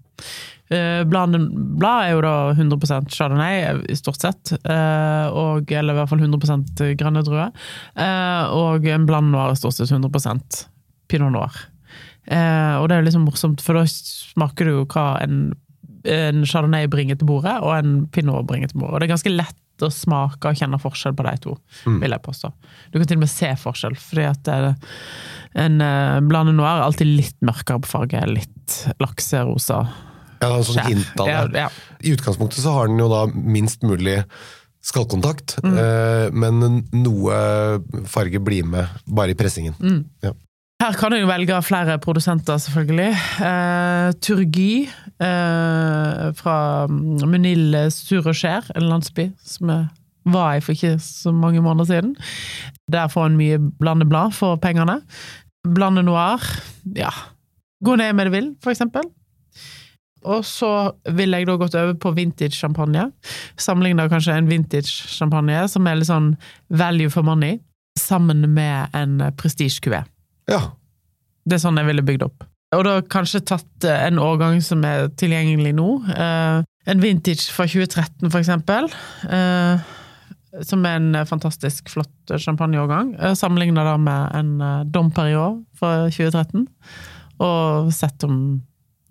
Eh, 0.69 1.03
Blandeblad 1.07 2.07
er 2.07 2.11
jo 2.11 2.23
da 2.25 2.33
100% 2.51 3.13
chardonnay, 3.15 3.61
i 3.87 3.95
stort 3.95 4.19
sett. 4.19 4.51
eh, 4.67 5.27
og, 5.31 5.71
eller 5.71 5.95
i 5.95 5.99
hvert 6.01 6.11
fall 6.11 6.23
100 6.23 6.95
grønne 6.99 7.23
druer. 7.23 7.53
Eh, 7.95 8.55
og 8.57 8.87
en 8.91 9.05
bland 9.07 9.31
noir 9.31 9.53
er 9.53 9.59
stort 9.59 9.77
sett 9.77 9.91
100 9.91 10.67
pinot 11.07 11.31
noir. 11.31 11.55
Eh, 12.27 12.73
og 12.81 12.89
det 12.89 12.97
er 12.97 12.99
jo 13.01 13.07
liksom 13.07 13.23
morsomt, 13.29 13.63
for 13.63 13.79
da 13.79 13.85
smaker 13.87 14.67
du 14.67 14.71
jo 14.73 14.87
hva 14.91 15.05
en, 15.23 15.53
en 16.03 16.43
chardonnay 16.43 16.89
bringer 16.91 17.15
til 17.15 17.29
bordet, 17.29 17.55
og 17.63 17.71
en 17.77 18.01
pinot 18.11 18.43
bringer 18.49 18.67
til 18.73 18.81
bordet. 18.81 18.93
Og 18.97 18.99
det 18.99 19.07
er 19.07 19.13
ganske 19.15 19.31
lett 19.37 19.63
å 19.85 19.91
smake 19.93 20.49
og 20.49 20.57
kjenne 20.57 20.79
forskjell 20.81 21.13
på 21.15 21.23
de 21.23 21.35
to, 21.43 21.51
vil 22.01 22.11
jeg 22.11 22.23
påstå. 22.25 22.49
Du 22.91 22.97
kan 22.97 23.07
til 23.07 23.19
og 23.19 23.23
med 23.23 23.29
se 23.29 23.51
forskjell, 23.61 23.95
fordi 24.01 24.23
at 24.25 24.49
en 25.63 25.77
blande 26.27 26.55
noir 26.57 26.79
er 26.79 26.85
alltid 26.87 27.07
litt 27.13 27.37
mørkere 27.45 27.83
på 27.85 27.91
farge, 27.91 28.23
litt 28.25 28.79
lakserosa. 28.99 29.83
Ja, 30.41 30.63
sånn 30.63 30.83
hint 30.85 31.21
av 31.23 31.27
det. 31.27 31.33
Ja, 31.33 31.67
ja. 31.67 31.97
I 32.03 32.15
utgangspunktet 32.15 32.61
så 32.63 32.75
har 32.75 32.91
den 32.91 33.01
jo 33.01 33.09
da 33.11 33.25
minst 33.33 33.85
mulig 33.87 34.19
skallkontakt, 34.87 35.57
eh, 35.67 36.27
men 36.31 36.83
noe 36.95 37.37
farge 38.07 38.39
blir 38.39 38.67
med 38.67 38.87
bare 39.05 39.33
i 39.33 39.39
pressingen. 39.39 39.75
Ja. 40.23 40.31
Her 40.77 40.93
kan 40.93 41.09
du 41.09 41.17
jo 41.17 41.27
velge 41.29 41.57
flere 41.65 41.97
produsenter, 41.97 42.59
selvfølgelig. 42.61 43.09
Eh, 43.41 44.11
Turgi 44.21 44.85
eh, 44.85 46.27
fra 46.37 46.57
Munille 46.87 47.87
Sureskjær, 47.91 48.69
en 48.77 48.85
landsby 48.91 49.31
som 49.41 49.73
jeg 49.73 49.87
var 50.29 50.57
i 50.57 50.61
for 50.61 50.75
ikke 50.77 50.99
så 51.01 51.33
mange 51.33 51.63
måneder 51.65 51.89
siden. 51.89 52.13
Der 52.93 53.09
får 53.09 53.31
en 53.31 53.39
mye 53.39 53.57
blandeblad 53.81 54.35
for 54.37 54.59
pengene. 54.61 54.99
Blande 55.65 56.05
noir, 56.05 56.45
ja. 56.95 57.09
Gå 57.83 57.97
ned 57.97 58.13
med 58.13 58.29
det 58.29 58.35
vil, 58.37 58.51
for 58.61 58.73
eksempel. 58.75 59.09
Og 60.27 60.43
så 60.47 60.71
ville 61.17 61.39
jeg 61.39 61.47
da 61.49 61.55
gått 61.59 61.77
over 61.79 61.95
på 62.01 62.11
vintage 62.17 62.57
champagne. 62.57 63.07
Sammenligna 63.59 64.09
kanskje 64.11 64.35
en 64.35 64.49
vintage 64.51 65.07
champagne 65.13 65.63
som 65.71 65.87
er 65.87 65.99
litt 65.99 66.11
sånn 66.11 66.33
value 66.67 67.11
for 67.13 67.25
money, 67.27 67.61
sammen 67.97 68.43
med 68.53 68.93
en 68.97 69.21
prestige 69.39 69.81
cuvée. 69.83 70.05
ja. 70.51 70.67
Det 71.47 71.55
er 71.55 71.61
sånn 71.63 71.77
jeg 71.79 71.87
ville 71.87 72.03
bygd 72.03 72.25
opp. 72.25 72.43
Og 72.75 72.81
da 72.83 72.97
kanskje 73.07 73.39
tatt 73.47 73.85
eh, 73.87 74.07
en 74.09 74.19
årgang 74.19 74.59
som 74.63 74.81
er 74.87 75.07
tilgjengelig 75.19 75.71
nå. 75.77 75.87
Eh, 76.11 76.65
en 76.91 77.03
vintage 77.03 77.47
fra 77.55 77.67
2013, 77.69 78.27
for 78.27 78.41
eksempel. 78.41 78.89
Eh, 79.31 79.85
som 80.67 80.83
er 80.89 80.97
en 80.97 81.21
fantastisk 81.29 81.87
flott 81.93 82.33
champagneårgang. 82.33 83.13
Sammenligna 83.37 83.83
da 83.85 83.95
med 84.01 84.35
en 84.35 84.51
Dom 84.91 85.11
Perignon 85.13 85.61
fra 85.77 86.07
2013. 86.09 86.65
og 87.37 87.91
sett 87.93 88.23
om 88.25 88.63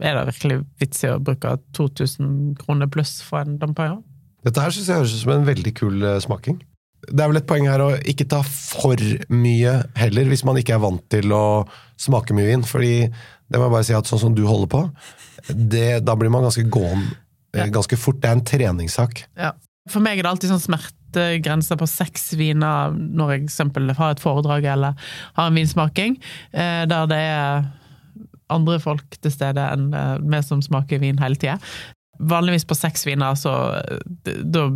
er 0.04 0.18
det 0.18 0.26
virkelig 0.34 0.60
vits 0.82 1.04
i 1.06 1.10
å 1.12 1.20
bruke 1.22 1.56
2000 1.76 2.56
kroner 2.60 2.90
pluss 2.92 3.18
for 3.24 3.40
en 3.40 3.56
Dampagnon. 3.60 4.02
Dette 4.46 4.62
her 4.62 4.74
synes 4.74 4.88
jeg 4.90 5.00
høres 5.00 5.14
ut 5.14 5.22
som 5.24 5.34
en 5.34 5.46
veldig 5.48 5.72
kul 5.76 6.02
eh, 6.04 6.18
smaking. 6.22 6.58
Det 7.06 7.22
er 7.22 7.30
vel 7.30 7.38
et 7.38 7.46
poeng 7.48 7.68
her 7.68 7.82
å 7.82 7.92
ikke 8.08 8.26
ta 8.30 8.40
for 8.46 9.00
mye 9.30 9.74
heller, 9.98 10.30
hvis 10.30 10.44
man 10.46 10.58
ikke 10.58 10.74
er 10.76 10.82
vant 10.82 11.04
til 11.12 11.32
å 11.34 11.44
smake 12.00 12.34
mye 12.34 12.48
vin. 12.50 12.66
Fordi 12.66 12.94
det 13.06 13.60
må 13.60 13.68
jeg 13.68 13.74
bare 13.76 13.86
si 13.88 13.96
at 13.96 14.10
sånn 14.10 14.22
som 14.22 14.36
du 14.36 14.44
holder 14.48 14.70
på, 14.72 14.82
det, 15.52 16.02
da 16.06 16.16
blir 16.18 16.32
man 16.34 16.46
ganske 16.46 16.66
gåen 16.72 17.06
eh, 17.54 17.70
ganske 17.72 17.98
fort. 18.00 18.20
Det 18.22 18.30
er 18.30 18.38
en 18.38 18.46
treningssak. 18.46 19.24
Ja. 19.38 19.54
For 19.90 20.02
meg 20.02 20.18
er 20.18 20.26
det 20.26 20.32
alltid 20.32 20.50
sånn 20.50 20.64
smertegrense 20.64 21.76
på 21.78 21.86
seks 21.90 22.32
viner 22.38 22.94
når 22.94 23.36
jeg 23.36 23.44
eksempel 23.44 23.92
har 23.94 24.16
et 24.16 24.22
foredrag 24.22 24.66
eller 24.72 25.10
har 25.38 25.50
en 25.50 25.58
vinsmaking, 25.58 26.18
eh, 26.50 26.82
der 26.90 27.10
det 27.10 27.20
er 27.22 27.68
andre 28.52 28.78
folk 28.82 29.18
til 29.20 29.32
stede 29.34 29.62
enn 29.74 29.92
eh, 29.96 30.16
vi 30.22 30.42
som 30.46 30.62
smaker 30.64 31.02
vin 31.02 31.20
hele 31.22 31.38
tida. 31.40 31.58
Vanligvis 32.16 32.64
på 32.64 32.76
seks 32.78 33.04
viner, 33.04 33.36
så 33.36 33.52
eh, 33.80 34.38
da 34.44 34.68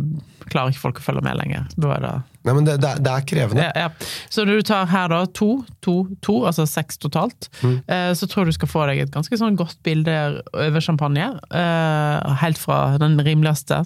klarer 0.51 0.73
ikke 0.73 0.83
folk 0.83 1.01
å 1.01 1.05
følge 1.05 1.23
med 1.25 1.39
lenger. 1.39 1.69
Er 1.79 2.03
det 2.03 2.13
Nei, 2.41 2.55
men 2.57 2.65
det, 2.65 2.79
det, 2.81 2.95
det 3.05 3.11
er 3.13 3.25
krevende. 3.29 3.65
ja, 3.67 3.85
ja. 3.85 4.11
Så 4.33 4.45
når 4.45 4.61
du 4.61 4.67
tar 4.71 4.87
her 4.89 5.11
da 5.13 5.21
to, 5.37 5.49
to, 5.85 5.95
to, 6.25 6.39
altså 6.49 6.65
seks 6.69 6.97
totalt, 7.01 7.51
eh, 7.61 8.11
så 8.17 8.27
tror 8.27 8.43
jeg 8.43 8.53
du 8.53 8.57
skal 8.57 8.71
få 8.71 8.85
deg 8.89 9.03
et 9.03 9.13
ganske 9.13 9.37
sånn 9.37 9.59
godt 9.59 9.77
bilde 9.85 10.15
over 10.49 10.81
champagne. 10.81 11.27
Eh, 11.53 12.31
helt 12.41 12.61
fra 12.61 12.81
den 13.01 13.19
rimeligste 13.21 13.83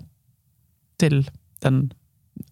til 1.03 1.25
den 1.65 1.89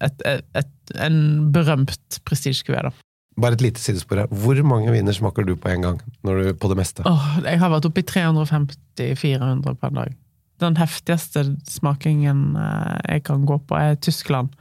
et, 0.00 0.22
et, 0.24 0.44
et, 0.56 0.70
en 1.00 1.18
berømt 1.52 2.20
prestisjekuvé, 2.24 2.86
da. 2.86 2.92
Bare 3.40 3.56
et 3.56 3.62
lite 3.64 3.82
sidespor 3.82 4.20
her. 4.22 4.28
Hvor 4.30 4.58
mange 4.66 4.92
viner 4.94 5.12
smaker 5.16 5.42
du 5.46 5.56
på 5.58 5.68
en 5.72 5.82
gang? 5.82 5.96
Når 6.22 6.36
du, 6.38 6.50
på 6.54 6.68
det 6.70 6.76
meste? 6.78 7.02
Åh, 7.08 7.24
jeg 7.42 7.58
har 7.58 7.72
vært 7.72 7.88
oppe 7.88 8.04
i 8.04 8.06
350-400 8.06 9.74
på 9.80 9.90
en 9.90 9.98
dag. 9.98 10.14
Den 10.62 10.76
heftigste 10.78 11.42
smakingen 11.66 12.54
eh, 12.56 12.98
jeg 13.16 13.24
kan 13.26 13.42
gå 13.48 13.58
på, 13.66 13.74
er 13.74 13.98
Tyskland. 13.98 14.54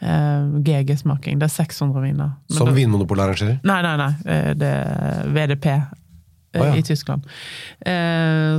Eh, 0.00 0.48
GG-smaking. 0.64 1.42
Det 1.42 1.50
er 1.50 1.52
600 1.58 2.00
viner. 2.06 2.32
Men 2.48 2.56
Som 2.56 2.72
Vinmonopolet 2.74 3.26
arrangerer? 3.26 3.60
Nei, 3.68 3.80
nei, 3.84 3.94
nei. 4.00 4.10
eh, 4.24 4.50
Det 4.56 4.72
er 4.80 5.28
VDP 5.36 5.68
oh, 5.76 6.64
ja. 6.64 6.72
i 6.80 6.82
Tyskland. 6.82 7.28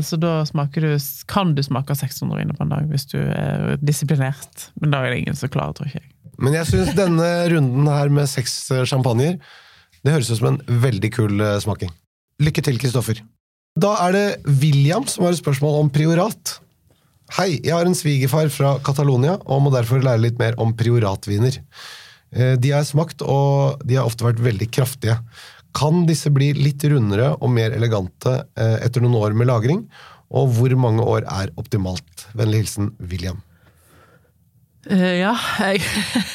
Så 0.06 0.16
da 0.22 0.46
smaker 0.48 0.86
du 0.86 0.94
Kan 1.28 1.56
du 1.58 1.64
smake 1.66 1.96
600 1.98 2.38
viner 2.40 2.56
på 2.56 2.64
en 2.64 2.72
dag 2.72 2.86
hvis 2.94 3.10
du 3.10 3.18
er 3.20 3.82
disiplinert. 3.82 4.70
Men 4.80 4.94
da 4.94 5.02
er 5.02 5.12
det 5.16 5.24
ingen 5.26 5.36
som 5.36 5.50
klarer, 5.52 5.74
tror 5.76 5.90
ikke 5.90 6.00
jeg. 6.06 6.12
Men 6.42 6.56
jeg 6.58 6.70
syns 6.72 6.96
denne 6.98 7.28
runden 7.54 7.90
her 7.92 8.10
med 8.14 8.30
seks 8.30 8.56
sjampanjer, 8.66 8.88
champagner, 8.90 9.36
det 10.02 10.16
høres 10.16 10.32
ut 10.32 10.40
som 10.40 10.50
en 10.56 10.82
veldig 10.82 11.12
kul 11.14 11.42
eh, 11.46 11.60
smaking. 11.62 11.92
Lykke 12.42 12.64
til, 12.66 12.80
Kristoffer. 12.82 13.22
Da 13.78 13.94
er 14.08 14.16
det 14.16 14.26
William 14.60 15.06
som 15.08 15.28
har 15.28 15.36
et 15.36 15.42
spørsmål 15.42 15.78
om 15.84 15.92
priorat. 15.94 16.56
Hei, 17.38 17.62
jeg 17.62 17.76
har 17.76 17.88
en 17.88 17.96
svigerfar 17.96 18.50
fra 18.52 18.74
Catalonia 18.84 19.38
og 19.46 19.62
må 19.64 19.72
derfor 19.72 20.02
lære 20.04 20.24
litt 20.26 20.42
mer 20.42 20.58
om 20.60 20.74
prioratviner. 20.76 21.62
Eh, 22.34 22.56
De 22.58 22.74
har 22.74 22.88
smakt, 22.90 23.22
og 23.22 23.86
de 23.86 24.00
har 24.00 24.10
ofte 24.10 24.26
vært 24.26 24.42
veldig 24.42 24.68
kraftige. 24.74 25.20
Kan 25.78 26.08
disse 26.10 26.34
bli 26.34 26.50
litt 26.58 26.84
rundere 26.92 27.36
og 27.38 27.54
mer 27.54 27.78
elegante 27.78 28.42
eh, 28.58 28.82
etter 28.82 29.06
noen 29.06 29.22
år 29.22 29.38
med 29.38 29.48
lagring? 29.54 29.86
Og 30.34 30.50
hvor 30.58 30.74
mange 30.80 31.06
år 31.06 31.28
er 31.30 31.54
optimalt? 31.60 32.26
Vennlig 32.34 32.66
hilsen 32.66 32.92
William. 33.00 33.40
Eh, 34.90 35.20
Ja, 35.22 35.36
jeg, 35.60 35.82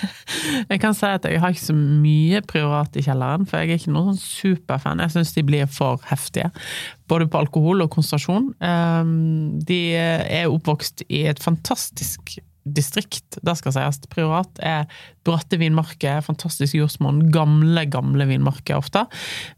jeg 0.70 0.80
kan 0.82 0.94
si 0.94 1.06
at 1.08 1.24
jeg 1.26 1.40
har 1.42 1.54
ikke 1.54 1.64
så 1.66 1.74
mye 1.76 2.40
priorat 2.46 2.96
i 2.98 3.02
kjelleren, 3.06 3.46
for 3.48 3.58
jeg 3.58 3.72
er 3.74 3.80
ikke 3.80 3.94
noen 3.94 4.14
sånn 4.14 4.22
superfan. 4.22 5.02
Jeg 5.02 5.14
syns 5.16 5.32
de 5.34 5.44
blir 5.48 5.66
for 5.70 6.02
heftige, 6.10 6.50
både 7.10 7.26
på 7.30 7.40
alkohol 7.42 7.82
og 7.86 7.90
konsentrasjon. 7.96 8.52
Eh, 8.60 9.14
De 9.66 9.80
er 9.96 10.50
oppvokst 10.52 11.06
i 11.08 11.24
et 11.30 11.42
fantastisk 11.42 12.36
distrikt, 12.66 13.38
det 13.46 13.54
skal 13.60 13.74
sies. 13.76 14.00
Priorat 14.10 14.58
er 14.58 14.86
bratte 15.26 15.58
vinmarker, 15.60 16.18
fantastisk 16.26 16.74
jordsmonn, 16.74 17.28
gamle, 17.34 17.84
gamle 17.90 18.26
vinmarker 18.26 18.80
ofte. 18.80 19.04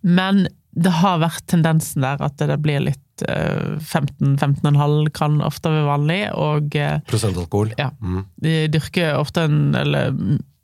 Men 0.04 0.46
det 0.78 0.92
har 1.00 1.20
vært 1.22 1.46
tendensen 1.48 2.04
der 2.04 2.20
at 2.22 2.36
det 2.38 2.58
blir 2.62 2.84
litt 2.84 3.00
eh, 3.26 3.76
15-15,5 3.80 5.10
kan 5.16 5.40
ofte 5.44 5.72
være 5.72 5.88
vanlig, 5.88 6.20
og 6.36 6.76
eh, 6.78 7.00
Prosentalkohol? 7.10 7.74
ja. 7.78 7.90
Mm. 8.00 8.24
De 8.42 8.54
dyrker 8.72 9.18
ofte 9.18 9.44
en 9.48 9.74
Eller 9.74 10.14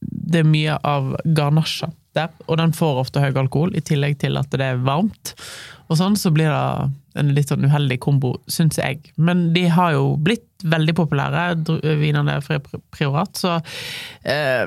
det 0.04 0.42
er 0.42 0.48
mye 0.48 0.76
av 0.84 1.14
garnasja 1.36 1.90
der, 2.14 2.30
og 2.46 2.58
den 2.60 2.74
får 2.76 3.00
ofte 3.00 3.22
høy 3.22 3.32
alkohol, 3.40 3.72
i 3.74 3.82
tillegg 3.82 4.18
til 4.22 4.38
at 4.38 4.52
det 4.54 4.66
er 4.66 4.82
varmt. 4.84 5.32
Og 5.88 5.98
sånn 5.98 6.16
så 6.16 6.30
blir 6.34 6.52
det 6.52 6.92
en 7.20 7.32
litt 7.34 7.50
sånn 7.50 7.66
uheldig 7.66 7.98
kombo, 8.02 8.34
syns 8.50 8.78
jeg. 8.80 9.00
Men 9.16 9.48
de 9.54 9.66
har 9.72 9.94
jo 9.96 10.14
blitt 10.20 10.46
veldig 10.64 10.94
populære, 10.96 11.44
vinene 12.00 12.38
fra 12.44 12.60
Priorat, 12.94 13.34
så 13.36 13.58
eh, 14.22 14.64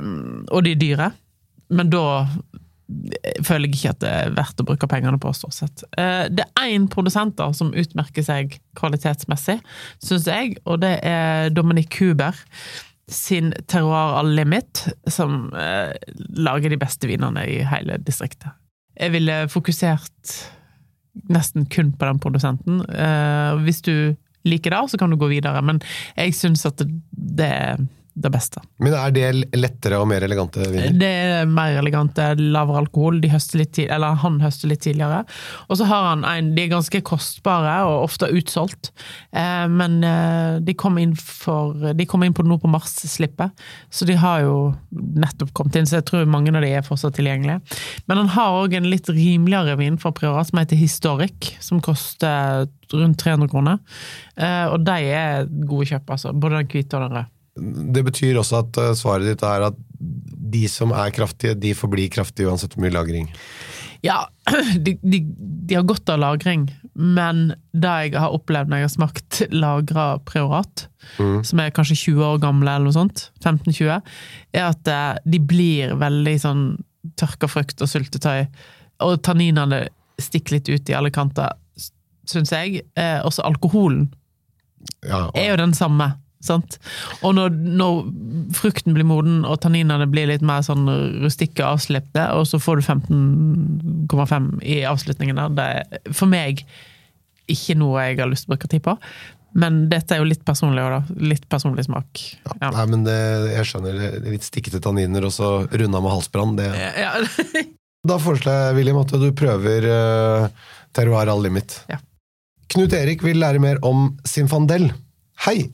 Og 0.51 0.63
de 0.65 0.75
er 0.75 0.82
dyre. 0.82 1.12
Men 1.74 1.89
da 1.91 2.03
føler 3.44 3.67
jeg 3.67 3.75
ikke 3.75 3.94
at 3.96 4.01
det 4.03 4.12
er 4.15 4.36
verdt 4.38 4.62
å 4.63 4.65
bruke 4.67 4.88
pengene 4.89 5.20
på, 5.20 5.32
stort 5.36 5.56
sett. 5.58 5.84
Eh, 6.00 6.27
Det 6.32 6.46
er 6.48 6.70
én 6.72 6.88
produsent 6.91 7.39
som 7.58 7.74
utmerker 7.75 8.24
seg 8.24 8.60
kvalitetsmessig, 8.79 9.58
syns 10.03 10.27
jeg, 10.29 10.56
og 10.65 10.79
det 10.86 11.00
er 11.03 11.50
Dominic 11.51 12.00
Huber 12.00 12.38
sin 13.12 13.53
Terroir 13.67 14.17
All 14.20 14.34
Limit, 14.36 14.88
som 15.08 15.50
eh, 15.56 15.96
lager 16.36 16.72
de 16.72 16.79
beste 16.79 17.08
vinene 17.08 17.46
i 17.48 17.62
hele 17.67 18.00
distriktet. 18.03 18.51
Jeg 18.98 19.13
ville 19.13 19.46
fokusert 19.51 20.38
nesten 21.32 21.67
kun 21.72 21.94
på 21.98 22.08
den 22.08 22.20
produsenten. 22.22 22.82
Eh, 22.88 23.60
hvis 23.63 23.82
du 23.86 24.15
liker 24.48 24.72
det, 24.72 24.82
så 24.91 25.00
kan 25.00 25.12
du 25.12 25.20
gå 25.20 25.29
videre, 25.32 25.62
men 25.65 25.79
jeg 26.15 26.36
syns 26.36 26.65
at 26.67 26.84
det 27.12 27.48
er 27.48 27.88
det 28.17 28.31
beste. 28.33 28.62
Men 28.81 28.95
er 28.97 29.12
det 29.13 29.57
lettere 29.57 30.00
og 30.01 30.07
mer 30.09 30.24
elegante 30.25 30.65
viner? 30.71 30.95
Det 30.97 31.09
er 31.09 31.50
mer 31.50 31.77
elegante, 31.77 32.25
lavere 32.39 32.81
alkohol. 32.81 33.19
De 33.21 33.29
høster 33.29 33.62
litt 33.62 33.75
tid, 33.77 33.91
eller 33.93 34.17
han 34.24 34.39
høster 34.41 34.71
litt 34.71 34.81
tidligere. 34.86 35.21
Og 35.67 35.77
så 35.77 35.88
har 35.89 36.07
han 36.12 36.25
en 36.25 36.50
De 36.57 36.63
er 36.63 36.71
ganske 36.71 37.01
kostbare 37.05 37.75
og 37.86 38.07
ofte 38.07 38.29
utsolgt. 38.33 38.89
Eh, 39.29 39.67
men 39.69 40.00
eh, 40.07 40.57
de 40.65 40.74
kom 40.77 40.97
inn 41.01 41.13
for 41.19 41.93
De 41.93 42.07
kom 42.09 42.25
inn 42.25 42.36
på 42.38 42.45
nå 42.47 42.57
på 42.62 42.71
Mars-slippet, 42.71 43.67
så 43.93 44.07
de 44.09 44.17
har 44.17 44.41
jo 44.47 44.57
nettopp 44.91 45.53
kommet 45.53 45.77
inn. 45.77 45.89
Så 45.89 46.00
jeg 46.00 46.07
tror 46.09 46.25
mange 46.29 46.55
av 46.55 46.65
de 46.65 46.74
er 46.74 46.86
fortsatt 46.88 47.19
tilgjengelige. 47.19 47.62
Men 48.09 48.24
han 48.24 48.33
har 48.33 48.57
òg 48.63 48.77
en 48.79 48.89
litt 48.89 49.09
rimeligere 49.13 49.77
vin 49.77 50.01
fra 50.01 50.13
Priorat 50.15 50.50
som 50.50 50.62
heter 50.63 50.79
Historic, 50.79 51.53
som 51.62 51.83
koster 51.83 52.65
rundt 52.93 53.19
300 53.21 53.50
kroner. 53.51 53.79
Eh, 54.36 54.65
og 54.71 54.81
de 54.88 55.00
er 55.13 55.50
gode 55.69 55.89
kjøp, 55.91 56.15
altså. 56.17 56.33
Både 56.33 56.62
den 56.62 56.71
hvite 56.71 56.97
og 56.97 57.07
den 57.07 57.19
røde. 57.19 57.27
Det 57.58 58.04
betyr 58.08 58.40
også 58.40 58.62
at 58.64 58.80
eh, 58.82 58.94
svaret 58.98 59.32
ditt 59.32 59.46
er 59.46 59.70
at 59.72 59.78
de 60.48 60.68
som 60.72 60.94
er 60.96 61.12
kraftige, 61.16 61.58
de 61.60 61.74
forblir 61.76 62.12
kraftige 62.14 62.48
uansett 62.48 62.76
hvor 62.76 62.86
mye 62.86 62.96
lagring. 62.96 63.32
Ja, 64.06 64.28
de, 64.86 64.98
de, 65.02 65.22
de 65.68 65.78
har 65.78 65.88
godt 65.88 66.10
av 66.14 66.22
lagring, 66.22 66.68
men 66.94 67.52
det 67.74 67.94
jeg 68.06 68.16
har 68.22 68.36
opplevd 68.36 68.70
når 68.70 68.82
jeg 68.82 68.88
har 68.88 68.94
smakt 68.94 69.42
lagra 69.54 70.08
priorat, 70.28 70.88
som 71.18 71.62
er 71.62 71.74
kanskje 71.76 71.98
20 72.12 72.26
år 72.26 72.42
gamle 72.44 72.72
eller 72.72 72.90
noe 72.90 72.96
sånt, 72.96 73.28
15-20, 73.44 74.12
er 74.58 74.66
at 74.68 74.92
eh, 74.92 75.20
de 75.26 75.42
blir 75.42 75.96
veldig 76.00 76.36
sånn 76.44 76.66
tørka 77.18 77.50
frukt 77.50 77.82
og 77.84 77.90
syltetøy, 77.90 78.48
og 79.06 79.20
tanninene 79.26 79.86
stikker 80.22 80.58
litt 80.58 80.70
ut 80.72 80.90
i 80.90 80.96
alle 80.98 81.12
kanter, 81.14 81.54
syns 82.28 82.52
jeg. 82.52 82.84
Eh, 82.98 83.20
også 83.26 83.46
alkoholen 83.48 84.08
Ja, 85.06 85.28
og, 85.28 85.38
er 85.38 85.52
jo 85.52 85.60
den 85.62 85.76
samme. 85.78 86.12
Sant? 86.44 86.77
Og 87.25 87.34
når, 87.38 87.56
når 87.79 88.03
frukten 88.56 88.94
blir 88.96 89.08
moden 89.08 89.41
og 89.48 89.60
tanninene 89.63 90.06
blir 90.10 90.29
litt 90.29 90.46
mer 90.46 90.62
sånn 90.65 90.86
rustikke 91.24 91.63
og 91.63 91.77
avslippte, 91.77 92.27
og 92.38 92.46
så 92.50 92.60
får 92.62 92.82
du 92.82 92.86
15,5 94.13 94.51
i 94.62 94.84
avslutningen 94.88 95.41
der, 95.41 95.56
det 95.58 95.72
er 95.72 96.13
for 96.13 96.29
meg 96.29 96.62
ikke 97.48 97.77
noe 97.79 98.03
jeg 98.03 98.20
har 98.20 98.29
lyst 98.29 98.46
til 98.46 98.51
å 98.51 98.56
bruke 98.56 98.70
tid 98.72 98.84
på. 98.86 98.98
Men 99.58 99.86
dette 99.89 100.13
er 100.13 100.22
jo 100.22 100.27
litt 100.27 100.44
personlig 100.46 100.84
òg, 100.84 100.94
da. 100.94 101.17
Litt 101.32 101.48
personlig 101.50 101.88
smak. 101.88 102.22
Ja. 102.60 102.70
Nei, 102.75 102.86
men 102.91 103.06
det, 103.08 103.17
jeg 103.56 103.70
skjønner 103.70 103.96
det 103.98 104.10
er 104.10 104.27
litt 104.36 104.46
stikkete 104.46 104.82
tanniner 104.84 105.25
og 105.25 105.34
så 105.34 105.51
runda 105.72 106.01
med 106.03 106.13
halsbrann. 106.13 106.58
Det. 106.60 106.70
Ja. 106.75 107.17
Da 108.08 108.15
foreslår 108.22 108.53
jeg, 108.53 108.75
William, 108.77 109.00
at 109.01 109.10
du 109.20 109.25
prøver 109.36 109.84
uh, 109.89 110.67
Terroir 110.96 111.27
All 111.27 111.41
Limit. 111.44 111.74
Ja. 111.91 111.98
Knut 112.72 112.94
Erik 112.96 113.24
vil 113.25 113.39
lære 113.41 113.60
mer 113.60 113.82
om 113.84 114.13
Sinfandel. 114.24 114.86
Hei! 115.44 115.65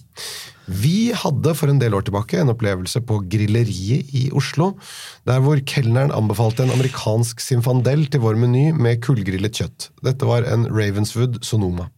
Vi 0.68 1.12
hadde 1.12 1.56
for 1.60 1.72
en 1.72 1.80
del 1.82 1.96
år 1.98 2.06
tilbake 2.08 2.40
en 2.40 2.54
opplevelse 2.54 3.02
på 3.08 3.20
Grilleriet 3.32 4.14
i 4.16 4.30
Oslo, 4.36 4.74
der 5.28 5.42
hvor 5.44 5.60
kelneren 5.68 6.14
anbefalte 6.16 6.64
en 6.64 6.72
amerikansk 6.76 7.44
simfandel 7.44 8.06
til 8.12 8.24
vår 8.24 8.40
meny 8.40 8.70
med 8.72 9.02
kullgrillet 9.04 9.60
kjøtt. 9.60 9.90
Dette 10.06 10.30
var 10.30 10.48
en 10.48 10.70
Ravenswood 10.72 11.42
Sonoma. 11.44 11.90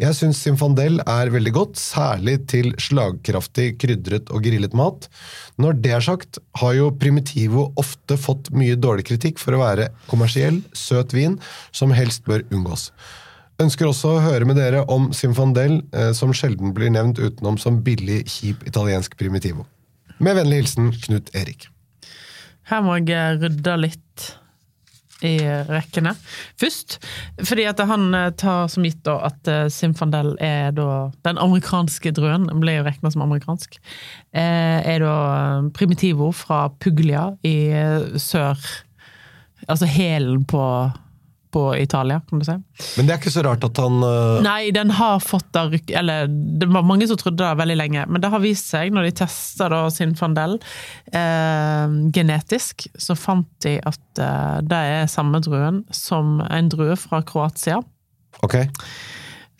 Jeg 0.00 0.16
syns 0.16 0.40
simfandel 0.40 1.02
er 1.04 1.30
veldig 1.30 1.52
godt, 1.54 1.78
særlig 1.78 2.38
til 2.50 2.72
slagkraftig 2.80 3.74
krydret 3.78 4.32
og 4.32 4.42
grillet 4.46 4.74
mat. 4.74 5.06
Når 5.60 5.76
det 5.84 5.92
er 5.94 6.06
sagt, 6.06 6.40
har 6.58 6.72
jo 6.78 6.90
Primitivo 6.98 7.68
ofte 7.78 8.16
fått 8.18 8.50
mye 8.56 8.78
dårlig 8.80 9.06
kritikk 9.12 9.42
for 9.42 9.54
å 9.54 9.62
være 9.62 9.90
kommersiell, 10.08 10.62
søt 10.72 11.12
vin 11.14 11.36
som 11.70 11.92
helst 11.94 12.24
bør 12.26 12.46
unngås. 12.50 12.88
Ønsker 13.62 13.86
også 13.86 14.16
å 14.16 14.22
høre 14.24 14.46
med 14.48 14.58
dere 14.58 14.82
om 14.90 15.10
Zinfandel, 15.14 15.82
eh, 15.94 16.10
som 16.16 16.32
sjelden 16.34 16.72
blir 16.74 16.90
nevnt 16.90 17.20
utenom 17.22 17.58
som 17.60 17.78
billig, 17.84 18.24
kjip 18.30 18.64
italiensk 18.66 19.14
primitivo. 19.20 19.66
Med 20.18 20.38
vennlig 20.38 20.62
hilsen 20.62 20.90
Knut 21.04 21.30
Erik. 21.36 21.68
Her 22.70 22.82
må 22.82 22.96
jeg 22.98 23.38
rydde 23.42 23.76
litt 23.78 24.28
i 25.22 25.36
rekkene. 25.68 26.16
Først, 26.58 26.96
fordi 27.46 27.68
at 27.70 27.82
han 27.86 28.08
eh, 28.18 28.32
tar 28.40 28.66
som 28.72 28.86
gitt 28.86 29.04
da 29.06 29.20
at 29.28 29.50
Simfandel 29.70 30.34
er 30.42 30.74
da 30.74 31.12
Den 31.22 31.38
amerikanske 31.38 32.10
druen, 32.16 32.48
den 32.50 32.62
ble 32.62 32.80
jo 32.80 32.86
regna 32.88 33.12
som 33.14 33.22
amerikansk, 33.22 33.78
eh, 34.34 34.80
er 34.82 35.04
da 35.04 35.14
primitivo 35.76 36.32
fra 36.34 36.64
Puglia 36.82 37.30
i 37.46 37.70
sør 38.18 38.58
Altså 39.70 39.86
hælen 39.86 40.42
på 40.50 40.58
på 41.52 41.62
Italia, 41.76 42.20
kan 42.28 42.40
du 42.40 42.46
si. 42.46 42.54
Men 42.96 43.06
det 43.06 43.14
er 43.14 43.20
ikke 43.20 43.34
så 43.34 43.44
rart 43.44 43.64
at 43.66 43.78
han 43.82 43.98
uh... 44.00 44.40
Nei, 44.44 44.70
den 44.74 44.92
har 44.96 45.20
fått 45.20 45.50
da 45.54 45.66
Eller 45.68 46.30
det 46.30 46.68
var 46.72 46.86
mange 46.88 47.08
som 47.10 47.18
trodde 47.20 47.42
det 47.42 47.60
veldig 47.60 47.76
lenge, 47.76 48.06
men 48.08 48.22
det 48.22 48.30
har 48.32 48.42
vist 48.42 48.70
seg, 48.72 48.92
når 48.94 49.08
de 49.08 49.14
testa 49.22 49.68
da 49.72 49.82
Sinfandel 49.92 50.56
eh, 51.12 51.96
genetisk, 52.16 52.86
så 52.96 53.16
fant 53.18 53.50
de 53.66 53.76
at 53.84 54.22
eh, 54.22 54.58
det 54.64 54.82
er 54.96 55.12
samme 55.12 55.42
druen 55.44 55.82
som 55.92 56.40
en 56.48 56.72
drue 56.72 56.96
fra 57.00 57.20
Kroatia. 57.26 57.82
Ok. 58.42 58.56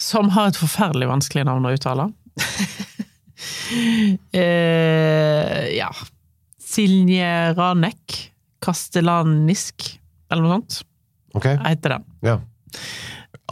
Som 0.00 0.32
har 0.34 0.50
et 0.50 0.60
forferdelig 0.60 1.10
vanskelig 1.10 1.44
navn 1.48 1.68
å 1.68 1.74
uttale. 1.76 2.08
eh, 4.40 5.68
ja 5.76 5.90
Siljeranek 6.72 8.16
Castellanisk, 8.62 9.90
eller 10.32 10.46
noe 10.46 10.56
sånt 10.56 10.80
okay. 11.34 11.58
heter 11.64 11.96
den. 11.96 12.08
Ja. 12.24 12.38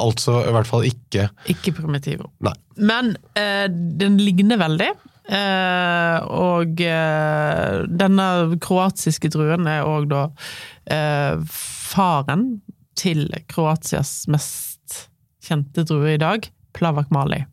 Altså 0.01 0.41
i 0.47 0.53
hvert 0.55 0.69
fall 0.69 0.87
ikke 0.89 1.29
Ikke 1.51 1.75
primitivo. 1.77 2.31
Nei. 2.45 2.55
Men 2.81 3.15
eh, 3.39 3.67
den 3.71 4.19
ligner 4.21 4.61
veldig. 4.61 4.91
Eh, 5.31 6.17
og 6.27 6.81
eh, 6.83 7.83
denne 7.87 8.27
kroatiske 8.63 9.31
druen 9.31 9.69
er 9.71 9.87
òg 9.87 10.09
da 10.11 10.25
eh, 10.91 11.37
faren 11.47 12.49
til 12.99 13.29
Kroatias 13.51 14.25
mest 14.31 15.07
kjente 15.45 15.85
drue 15.89 16.17
i 16.17 16.21
dag, 16.21 16.49
Plavak 16.77 17.13
Mali. 17.15 17.45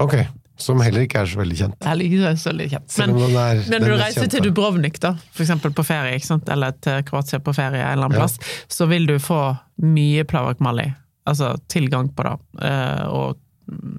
Ok. 0.00 0.18
Som 0.56 0.78
heller 0.84 1.02
ikke 1.02 1.18
er 1.24 1.30
så 1.30 1.40
veldig 1.40 1.56
kjent. 1.58 1.76
Heller 1.82 2.06
ikke 2.06 2.32
så 2.38 2.50
veldig 2.52 2.66
kjent. 2.70 2.96
Men, 3.00 3.14
er, 3.34 3.62
men 3.72 3.82
når 3.82 3.90
du 3.90 3.96
reiser 3.98 4.28
til 4.30 4.44
Dubrovnik, 4.44 5.00
da, 5.02 5.16
eksempel 5.42 5.74
på 5.74 5.84
ferie, 5.86 6.20
eller 6.54 6.76
til 6.84 7.00
Kroatia 7.08 7.40
på 7.42 7.54
ferie 7.56 7.82
en 7.82 7.96
eller 7.96 8.08
annen 8.08 8.20
plass, 8.20 8.38
så 8.70 8.86
vil 8.90 9.08
du 9.10 9.16
få 9.22 9.40
mye 9.82 10.22
Plavak 10.30 10.62
Mali. 10.62 10.86
Altså 11.26 11.54
tilgang 11.72 12.12
på 12.14 12.26
det, 12.26 12.36
eh, 12.68 13.02
og 13.10 13.40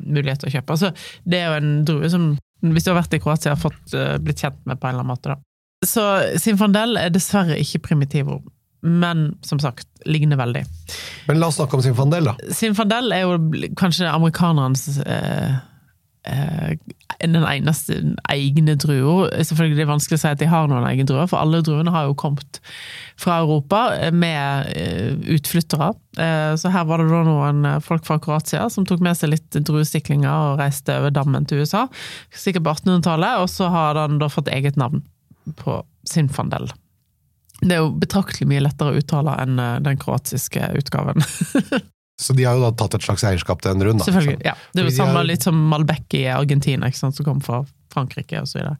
mulighet 0.06 0.46
til 0.46 0.52
å 0.52 0.56
kjøpe. 0.56 0.78
Altså, 0.78 0.94
det 1.28 1.42
er 1.42 1.50
jo 1.50 1.60
en 1.60 1.76
drue 1.90 2.14
som, 2.14 2.32
hvis 2.64 2.88
du 2.88 2.94
har 2.94 3.02
vært 3.02 3.18
i 3.18 3.22
Kroatia, 3.24 3.58
har 3.58 3.60
fått 3.60 3.98
eh, 3.98 4.16
blitt 4.24 4.46
kjent 4.46 4.62
med 4.64 4.80
på 4.80 4.88
en 4.88 4.96
eller 4.96 5.04
annen 5.04 5.12
måte. 5.12 5.36
da. 5.36 5.86
Så 5.86 6.08
Sinfandel 6.40 6.96
er 7.02 7.12
dessverre 7.12 7.60
ikke 7.60 7.84
primitivo, 7.90 8.40
men 8.86 9.34
som 9.44 9.60
sagt, 9.60 9.90
ligner 10.08 10.40
veldig. 10.40 10.64
Men 11.28 11.42
la 11.42 11.52
oss 11.52 11.60
snakke 11.60 11.76
om 11.76 11.84
Sinfandel, 11.84 12.32
da. 12.32 12.54
Sinfandel 12.56 13.12
er 13.12 13.26
jo 13.26 13.72
kanskje 13.76 14.08
amerikanernes 14.08 15.02
eh, 15.04 15.34
Eh, 15.46 15.56
den 16.26 17.46
eneste 17.46 17.98
egne 18.32 18.76
drua. 18.80 19.30
Selvfølgelig 19.46 19.78
det 19.78 19.86
er 19.86 19.90
vanskelig 19.92 20.20
å 20.20 20.22
si 20.24 20.32
at 20.32 20.42
de 20.42 20.50
har 20.50 20.70
noen 20.70 20.86
egen 20.90 21.08
druer, 21.10 21.28
for 21.32 21.42
alle 21.42 21.62
druene 21.66 21.94
har 21.94 22.08
jo 22.10 22.18
kommet 22.20 22.60
fra 23.22 23.40
Europa 23.44 24.12
med 24.14 24.72
eh, 24.76 25.14
utflyttere. 25.36 25.92
Eh, 26.20 26.54
så 26.60 26.72
her 26.74 26.88
var 26.90 27.02
det 27.02 27.10
da 27.12 27.24
noen 27.28 27.68
folk 27.86 28.08
fra 28.08 28.20
Kroatia 28.22 28.68
som 28.74 28.88
tok 28.88 29.04
med 29.06 29.18
seg 29.18 29.34
litt 29.34 29.60
druestiklinger 29.60 30.32
og 30.32 30.64
reiste 30.64 30.98
over 31.00 31.14
dammen 31.16 31.48
til 31.48 31.64
USA, 31.64 31.86
sikkert 32.36 32.68
på 32.68 32.78
1800-tallet, 32.78 33.44
og 33.44 33.52
så 33.52 33.72
har 33.74 33.96
den 34.00 34.20
da 34.22 34.32
fått 34.32 34.52
eget 34.54 34.80
navn 34.82 35.06
på 35.62 35.82
Sinfandel. 36.10 36.72
Det 37.62 37.78
er 37.78 37.86
jo 37.86 37.94
betraktelig 38.02 38.50
mye 38.50 38.66
lettere 38.66 38.92
å 38.92 39.00
uttale 39.00 39.38
enn 39.46 39.60
den 39.86 40.00
kroatiske 40.02 40.74
utgaven. 40.76 41.24
Så 42.22 42.34
de 42.34 42.46
har 42.48 42.56
jo 42.56 42.64
da 42.64 42.72
tatt 42.80 42.96
et 42.96 43.04
slags 43.04 43.26
eierskap 43.28 43.64
til 43.64 43.76
en 43.76 43.84
rund, 43.84 44.00
da. 44.00 44.08
Selvfølgelig, 44.08 44.46
ja. 44.48 44.54
Det 44.72 44.84
er 44.84 44.88
jo 44.88 44.96
samme 44.96 45.24
litt 45.28 45.44
som 45.44 45.58
Malbec 45.72 46.16
i 46.16 46.28
Argentina, 46.32 46.88
ikke 46.88 47.02
sant, 47.02 47.18
som 47.18 47.28
kom 47.28 47.42
fra 47.44 47.66
Frankrike 47.92 48.42
videre. 48.48 48.76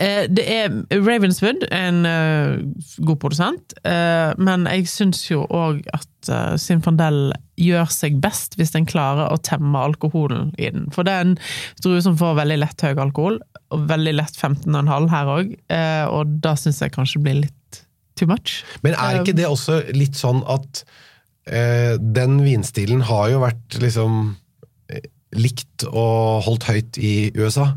Eh, 0.00 0.24
det 0.28 0.44
er 0.48 0.72
Ravenswood, 1.04 1.66
en 1.72 2.02
uh, 2.08 2.56
god 3.04 3.20
produsent, 3.20 3.76
uh, 3.84 4.32
men 4.40 4.66
jeg 4.70 4.88
syns 4.92 5.24
jo 5.30 5.44
òg 5.52 5.82
at 5.92 6.32
uh, 6.32 6.56
Sinfandel 6.60 7.34
gjør 7.60 7.92
seg 7.92 8.18
best 8.24 8.56
hvis 8.58 8.72
den 8.74 8.88
klarer 8.88 9.28
å 9.32 9.40
temme 9.44 9.84
alkoholen 9.92 10.50
i 10.56 10.72
den. 10.72 10.88
For 10.96 11.06
det 11.06 11.16
er 11.16 11.26
en 11.28 11.38
drue 11.84 12.00
som 12.04 12.16
får 12.20 12.40
veldig 12.40 12.60
lett 12.64 12.84
høy 12.84 12.92
alkohol, 12.92 13.40
og 13.72 13.88
veldig 13.88 14.16
lett 14.16 14.36
15,5 14.36 15.12
her 15.12 15.32
òg, 15.32 15.52
og 16.12 16.32
da 16.44 16.52
syns 16.60 16.82
jeg 16.82 16.92
kanskje 16.92 17.22
blir 17.24 17.38
litt 17.44 17.62
too 18.18 18.28
much. 18.28 18.62
Men 18.82 18.96
er 18.98 19.20
ikke 19.22 19.36
det 19.36 19.48
også 19.48 19.80
litt 19.96 20.18
sånn 20.18 20.42
at 20.50 20.82
eh, 20.84 20.98
den 21.46 22.38
vinstilen 22.44 23.02
har 23.08 23.32
jo 23.32 23.42
vært 23.42 23.80
liksom 23.82 24.20
eh, 24.92 25.08
likt 25.34 25.88
og 25.90 26.44
holdt 26.46 26.68
høyt 26.68 27.00
i 27.02 27.32
USA. 27.34 27.72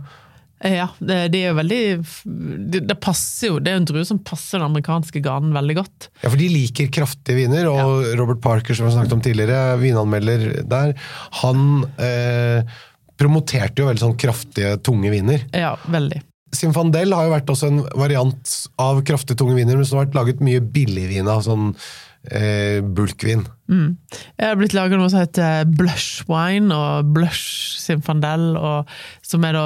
Eh, 0.64 0.78
ja, 0.78 0.88
det, 1.00 1.18
det 1.34 1.42
er 1.42 1.52
jo 1.52 1.58
veldig 1.58 1.80
det, 2.72 2.82
det, 2.88 2.98
passer 3.04 3.52
jo, 3.52 3.60
det 3.60 3.74
er 3.74 3.82
en 3.82 3.88
drue 3.88 4.06
som 4.08 4.22
passer 4.24 4.60
den 4.60 4.70
amerikanske 4.70 5.22
ganen 5.24 5.56
veldig 5.56 5.78
godt. 5.82 6.10
Ja, 6.24 6.30
for 6.30 6.40
de 6.40 6.50
liker 6.52 6.92
kraftige 6.96 7.42
viner, 7.42 7.68
og 7.72 8.06
ja. 8.06 8.16
Robert 8.20 8.42
Parker, 8.44 8.78
som 8.78 8.86
vi 8.86 8.92
har 8.92 8.98
snakket 9.00 9.18
om 9.18 9.26
tidligere, 9.26 9.80
vinanmelder 9.82 10.46
der, 10.70 10.96
han 11.42 11.84
eh, 12.02 12.78
promoterte 13.20 13.84
jo 13.84 13.90
veldig 13.92 14.06
sånn 14.08 14.18
kraftige, 14.20 14.78
tunge 14.86 15.12
viner. 15.14 15.46
Ja, 15.56 15.76
veldig. 15.92 16.24
Simfandel 16.56 17.12
har 17.12 17.28
jo 17.28 17.36
vært 17.36 17.52
også 17.52 17.68
en 17.68 17.84
variant 18.00 18.56
av 18.80 19.02
kraftige, 19.08 19.38
tunge 19.40 19.58
viner, 19.58 19.76
men 19.76 19.88
som 19.88 20.00
har 20.00 20.08
vært 20.08 20.18
laget 20.18 20.44
mye 20.46 20.64
billigvin 20.64 21.28
av. 21.28 21.44
sånn 21.44 21.74
eh, 22.32 22.80
bulkvin. 22.82 23.46
Mm. 23.72 23.96
Jeg 24.40 24.50
har 24.50 24.58
blitt 24.60 24.76
laga 24.78 24.98
noe 25.00 25.10
som 25.12 25.24
heter 25.24 25.70
blush 25.78 26.26
wine 26.30 26.74
og 26.74 27.14
blush 27.16 27.80
simfandel, 27.82 28.54
og, 28.58 28.92
som 29.26 29.46
er 29.48 29.58
da 29.58 29.66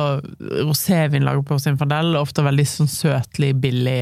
rosévin 0.67 1.28
laget 1.28 1.48
på 1.50 1.60
simfandel, 1.62 2.15
Ofte 2.19 2.45
veldig 2.45 2.67
sånn 2.67 2.91
søtlig, 2.91 3.54
billig, 3.63 4.02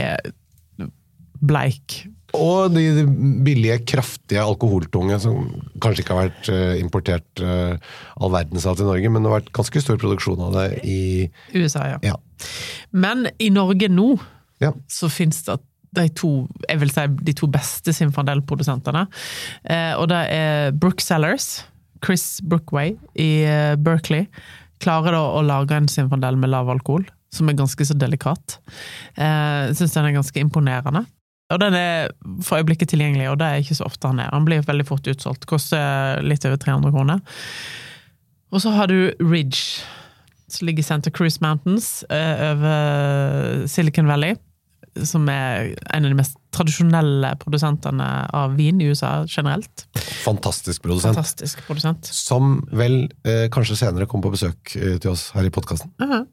bleik. 1.38 2.04
Og 2.36 2.74
de 2.74 3.06
billige, 3.46 3.80
kraftige 3.88 4.44
alkoholtunge 4.44 5.16
som 5.24 5.48
kanskje 5.82 6.04
ikke 6.04 6.16
har 6.16 6.28
vært 6.28 6.50
uh, 6.52 6.74
importert 6.78 7.44
uh, 7.44 7.78
all 8.20 8.34
verdens 8.34 8.68
av 8.68 8.76
til 8.78 8.90
Norge, 8.90 9.12
men 9.12 9.24
det 9.24 9.32
har 9.32 9.40
vært 9.40 9.54
ganske 9.56 9.84
stor 9.84 10.00
produksjon 10.02 10.44
av 10.50 10.58
det 10.58 10.68
i 10.84 11.00
USA. 11.56 11.88
ja. 11.96 12.02
ja. 12.04 12.18
Men 12.92 13.30
i 13.42 13.50
Norge 13.50 13.90
nå 13.90 14.12
ja. 14.62 14.74
så 14.92 15.10
finnes 15.10 15.40
det 15.46 15.58
de 16.00 16.08
to, 16.18 16.32
jeg 16.68 16.82
vil 16.82 16.94
si, 16.94 17.08
de 17.30 17.36
to 17.38 17.50
beste 17.52 17.94
Sinfandel-produsentene. 17.96 19.06
Eh, 19.66 19.94
og 19.98 20.08
det 20.12 20.22
er 20.34 20.72
Brook 20.78 21.04
Sellers, 21.04 21.66
Chris 22.06 22.40
Brookway 22.44 22.96
i 23.20 23.44
eh, 23.48 23.76
Berkeley. 23.82 24.28
Klarer 24.84 25.16
da 25.18 25.22
å 25.34 25.44
lage 25.46 25.78
en 25.78 25.90
Sinfandel 25.90 26.38
med 26.40 26.52
lav 26.54 26.70
alkohol, 26.70 27.06
som 27.34 27.50
er 27.50 27.58
ganske 27.58 27.88
så 27.88 27.98
delikat. 27.98 28.60
Eh, 29.16 29.74
Syns 29.78 29.96
den 29.98 30.10
er 30.10 30.18
ganske 30.20 30.42
imponerende. 30.42 31.06
Og 31.54 31.62
den 31.64 31.78
er 31.80 32.10
for 32.44 32.60
øyeblikket 32.60 32.92
tilgjengelig, 32.92 33.30
og 33.32 33.38
det 33.40 33.48
er 33.48 33.62
ikke 33.62 33.78
så 33.78 33.88
ofte 33.88 34.10
han 34.10 34.20
er. 34.20 34.34
Han 34.34 34.48
blir 34.48 34.66
veldig 34.68 34.88
fort 34.88 35.08
utsolgt. 35.08 35.48
Koster 35.48 36.20
litt 36.26 36.44
over 36.46 36.60
300 36.60 36.92
kroner. 36.92 37.22
Og 38.52 38.64
så 38.64 38.74
har 38.76 38.92
du 38.92 39.14
Ridge, 39.24 39.84
som 40.52 40.68
ligger 40.68 40.84
i 40.84 40.88
Santa 40.88 41.12
Cruise 41.12 41.40
Mountains, 41.44 42.04
eh, 42.12 42.52
over 42.52 43.66
Silicon 43.72 44.12
Valley 44.12 44.36
som 45.06 45.28
er 45.30 45.74
en 45.94 46.06
av 46.06 46.14
de 46.14 46.18
mest 46.18 46.38
tradisjonelle 46.56 47.34
produsentene 47.42 48.08
av 48.34 48.56
vin 48.58 48.82
i 48.82 48.90
USA 48.90 49.26
generelt. 49.30 49.86
Fantastisk 50.24 50.82
produsent. 50.86 51.16
Fantastisk 51.16 51.62
produsent. 51.68 52.10
Som 52.10 52.62
vel 52.72 53.04
eh, 53.28 53.46
kanskje 53.54 53.78
senere 53.78 54.08
kommer 54.10 54.30
på 54.30 54.38
besøk 54.38 54.76
eh, 54.80 54.98
til 55.04 55.14
oss 55.14 55.30
her 55.36 55.46
i 55.46 55.54
podkasten. 55.54 55.92
Uh 56.02 56.08
-huh. 56.08 56.26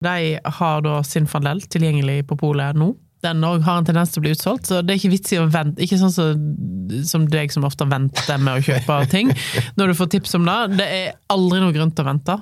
De 0.00 0.40
har 0.44 0.80
da 0.80 1.02
sin 1.04 1.26
fandel 1.26 1.60
tilgjengelig 1.62 2.26
på 2.26 2.36
polet 2.36 2.76
nå. 2.76 2.94
Den 3.20 3.44
òg 3.44 3.60
har 3.66 3.78
en 3.78 3.84
tendens 3.84 4.10
til 4.10 4.20
å 4.20 4.24
bli 4.24 4.30
utsolgt, 4.32 4.66
så 4.66 4.80
det 4.80 4.94
er 4.94 4.98
ikke 4.98 5.12
vits 5.12 5.32
i 5.32 5.38
å 5.38 5.48
vente. 5.52 5.82
Ikke 5.82 5.98
sånn 6.00 6.12
som, 6.12 7.04
som 7.04 7.26
deg 7.28 7.52
som 7.52 7.66
ofte 7.68 7.84
venter 7.84 8.38
med 8.38 8.54
å 8.54 8.64
kjøpe 8.64 9.10
ting 9.12 9.28
når 9.76 9.86
du 9.86 9.94
får 9.94 10.08
tips 10.14 10.34
om 10.34 10.48
det. 10.48 10.78
Det 10.80 10.86
er 10.86 11.12
aldri 11.28 11.60
noe 11.60 11.72
grunn 11.72 11.92
til 11.92 12.06
å 12.06 12.08
vente. 12.08 12.38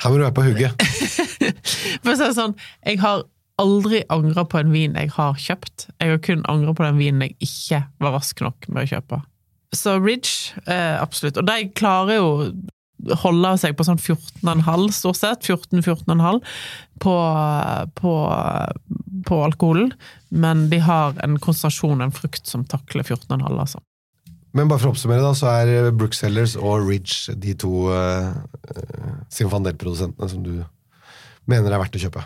Her 0.00 0.10
må 0.10 0.16
du 0.16 0.24
være 0.24 0.34
på 0.34 0.46
hugget. 0.48 0.72
For 2.02 2.14
å 2.14 2.16
si 2.16 2.24
det 2.24 2.34
sånn, 2.38 2.56
jeg 2.86 2.98
har 3.04 3.22
aldri 3.62 4.02
angra 4.12 4.44
på 4.48 4.58
en 4.60 4.72
vin 4.74 4.96
jeg 4.98 5.12
har 5.14 5.38
kjøpt. 5.40 5.88
Jeg 6.02 6.14
har 6.14 6.22
kun 6.24 6.44
angra 6.50 6.74
på 6.74 6.86
den 6.86 7.00
vinen 7.00 7.26
jeg 7.26 7.36
ikke 7.44 7.84
var 8.02 8.16
rask 8.18 8.42
nok 8.44 8.68
med 8.70 8.84
å 8.84 8.90
kjøpe. 8.94 9.20
Så 9.74 9.98
Ridge, 9.98 10.54
eh, 10.70 10.96
absolutt. 11.02 11.38
Og 11.40 11.46
de 11.48 11.70
klarer 11.74 12.18
jo 12.18 12.28
holde 13.20 13.50
seg 13.60 13.74
på 13.76 13.84
sånn 13.86 14.00
14,5 14.00 14.86
stort 14.94 15.18
sett. 15.18 15.46
14-14,5 15.46 16.40
på, 17.02 17.14
på, 18.00 18.12
på 19.28 19.40
alkoholen. 19.44 19.92
Men 20.30 20.68
de 20.72 20.80
har 20.84 21.18
en 21.24 21.38
konsentrasjon, 21.42 22.04
en 22.04 22.14
frukt, 22.14 22.46
som 22.48 22.64
takler 22.68 23.04
14,5, 23.06 23.42
altså. 23.50 23.82
Men 24.54 24.70
bare 24.70 24.78
for 24.78 24.92
å 24.92 24.94
oppsummere, 24.94 25.24
da, 25.24 25.32
så 25.34 25.50
er 25.50 25.90
Brooksellers 25.98 26.54
og 26.60 26.86
Ridge 26.86 27.34
de 27.42 27.56
to 27.58 27.88
eh, 27.90 28.30
Sinfandel-produsentene 29.34 30.30
som 30.30 30.44
du 30.46 30.60
mener 31.50 31.74
er 31.74 31.82
verdt 31.82 31.98
å 31.98 32.04
kjøpe. 32.06 32.22